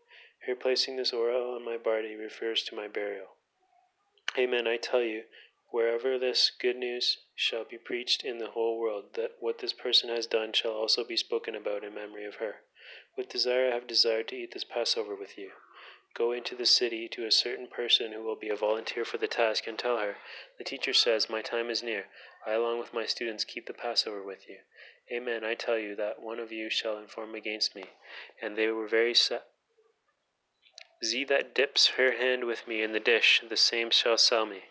[0.45, 3.37] Here placing this oil on my body refers to my burial.
[4.37, 5.25] Amen, I tell you,
[5.69, 10.09] wherever this good news shall be preached in the whole world, that what this person
[10.09, 12.63] has done shall also be spoken about in memory of her.
[13.15, 15.51] With desire I have desired to eat this Passover with you.
[16.17, 19.27] Go into the city to a certain person who will be a volunteer for the
[19.27, 20.15] task, and tell her,
[20.57, 22.07] The teacher says, My time is near.
[22.45, 24.59] I, along with my students, keep the Passover with you.
[25.11, 27.89] Amen, I tell you that one of you shall inform against me.
[28.41, 29.43] And they were very sad.
[31.03, 34.69] Ze that dips her hand with me in the dish, the same shall sell me.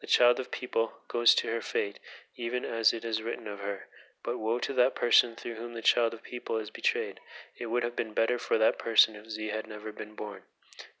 [0.00, 2.00] The child of people goes to her fate,
[2.34, 3.86] even as it is written of her.
[4.24, 7.20] But woe to that person through whom the child of people is betrayed.
[7.56, 10.42] It would have been better for that person if Z had never been born.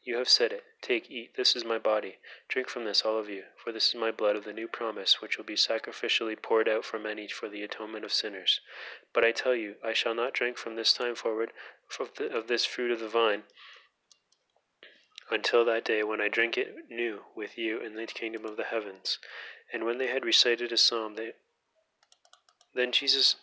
[0.02, 0.64] You have said it.
[0.82, 2.18] Take, eat, this is my body.
[2.48, 5.20] Drink from this, all of you, for this is my blood of the new promise,
[5.20, 8.60] which will be sacrificially poured out for many for the atonement of sinners.
[9.12, 11.52] But I tell you, I shall not drink from this time forward
[11.98, 13.44] of this fruit of the vine
[15.30, 18.64] until that day when I drink it new with you in the kingdom of the
[18.64, 19.18] heavens.
[19.72, 21.32] And when they had recited a psalm, they
[22.74, 23.36] then Jesus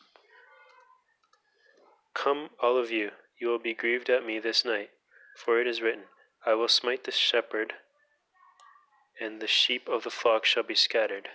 [2.18, 4.90] Come, all of you, you will be grieved at me this night,
[5.36, 6.06] for it is written,
[6.46, 7.74] I will smite the shepherd,
[9.20, 11.30] and the sheep of the flock shall be scattered.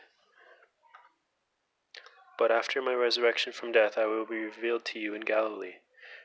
[2.38, 5.76] But after my resurrection from death, I will be revealed to you in Galilee.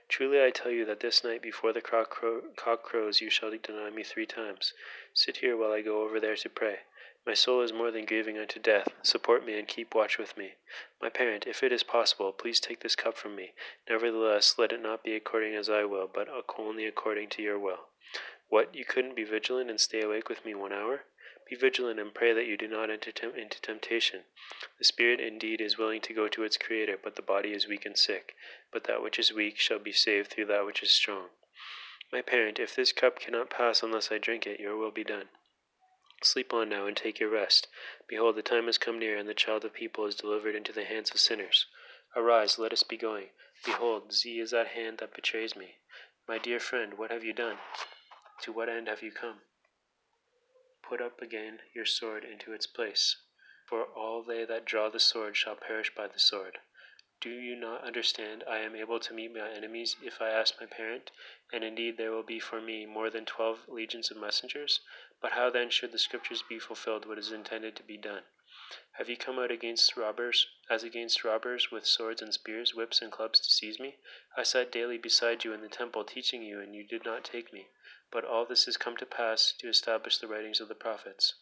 [0.10, 3.52] Truly I tell you that this night before the cock, crow, cock crows you shall
[3.52, 4.74] deny me three times.
[5.14, 6.80] Sit here while I go over there to pray.
[7.26, 8.88] My soul is more than grieving unto death.
[9.02, 10.54] Support me and keep watch with me.
[11.02, 13.54] My parent, if it is possible, please take this cup from me.
[13.90, 17.90] Nevertheless, let it not be according as I will, but only according to your will.
[18.50, 21.04] What, you couldn't be vigilant and stay awake with me one hour?
[21.50, 24.26] Be vigilant and pray that you do not enter into temptation.
[24.78, 27.86] The spirit indeed is willing to go to its Creator, but the body is weak
[27.86, 28.36] and sick.
[28.72, 31.30] But that which is weak shall be saved through that which is strong.
[32.12, 35.30] My parent, if this cup cannot pass unless I drink it, your will be done.
[36.24, 37.68] Sleep on now and take your rest.
[38.08, 40.86] Behold, the time has come near, and the child of people is delivered into the
[40.86, 41.66] hands of sinners.
[42.16, 43.30] Arise, let us be going.
[43.66, 45.80] Behold, Z is at hand that betrays me.
[46.28, 47.58] My dear friend, what have you done?
[48.44, 49.42] To what end have you come?
[50.84, 53.18] Put up again your sword into its place,
[53.66, 56.60] for all they that draw the sword shall perish by the sword.
[57.20, 58.44] Do you not understand?
[58.48, 61.10] I am able to meet my enemies if I ask my parent,
[61.52, 64.82] and indeed there will be for me more than twelve legions of messengers.
[65.20, 68.24] But how then should the scriptures be fulfilled what is intended to be done?
[68.92, 73.12] Have you come out against robbers, as against robbers, with swords and spears, whips and
[73.12, 73.98] clubs to seize me?
[74.38, 77.52] I sat daily beside you in the temple teaching you, and you did not take
[77.52, 77.68] me.
[78.12, 81.34] But all this has come to pass to establish the writings of the prophets.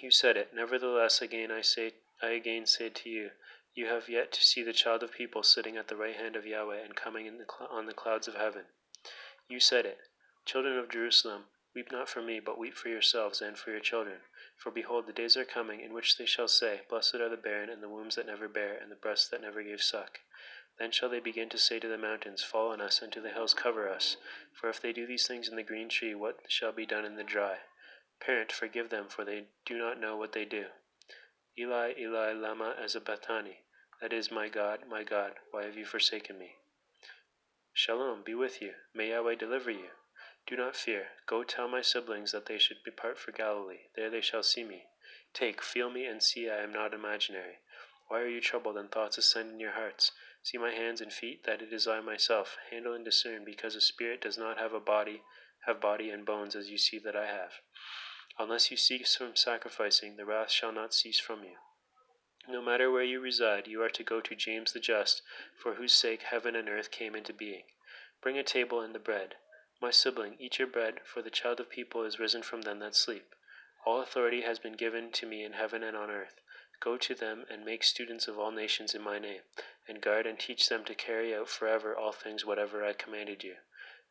[0.00, 0.52] You said it.
[0.52, 3.30] Nevertheless, again I say, I again say to you,
[3.74, 6.46] you have yet to see the child of people sitting at the right hand of
[6.46, 8.66] Yahweh and coming the on the clouds of heaven.
[9.48, 9.98] You said it.
[10.44, 14.20] Children of Jerusalem, weep not for me, but weep for yourselves and for your children.
[14.58, 17.70] For behold, the days are coming in which they shall say, Blessed are the barren,
[17.70, 20.20] and the wombs that never bare, and the breasts that never gave suck.
[20.78, 23.30] Then shall they begin to say to the mountains, Fall on us, and to the
[23.30, 24.16] hills, Cover us.
[24.52, 27.16] For if they do these things in the green tree, what shall be done in
[27.16, 27.58] the dry?
[28.20, 30.66] Parent, forgive them, for they do not know what they do.
[31.58, 33.58] Eli, Eli, lama sabachthani.
[34.00, 36.56] That is, my God, my God, why have you forsaken me?
[37.74, 38.74] Shalom be with you.
[38.94, 39.90] May Yahweh deliver you.
[40.46, 41.08] Do not fear.
[41.26, 43.88] Go tell my siblings that they should depart for Galilee.
[43.94, 44.86] There they shall see me.
[45.34, 47.58] Take, feel me, and see I am not imaginary.
[48.08, 50.10] Why are you troubled, and thoughts ascend in your hearts?
[50.44, 52.56] See my hands and feet, that it is I myself.
[52.70, 55.22] Handle and discern, because a spirit does not have a body,
[55.66, 57.60] have body and bones, as you see that I have.
[58.38, 61.58] Unless you cease from sacrificing, the wrath shall not cease from you.
[62.48, 65.22] No matter where you reside, you are to go to James the Just,
[65.56, 67.62] for whose sake heaven and earth came into being.
[68.20, 69.36] Bring a table and the bread.
[69.80, 72.96] My sibling, eat your bread, for the child of people is risen from them that
[72.96, 73.32] sleep.
[73.86, 76.40] All authority has been given to me in heaven and on earth.
[76.82, 79.42] Go to them and make students of all nations in my name,
[79.86, 83.54] and guard and teach them to carry out forever all things whatever I commanded you.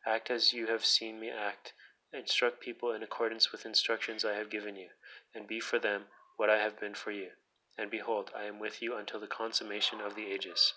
[0.06, 1.74] Act as you have seen me act.
[2.14, 4.88] Instruct people in accordance with instructions I have given you,
[5.34, 7.32] and be for them what I have been for you.
[7.76, 10.72] And behold, I am with you until the consummation of the ages.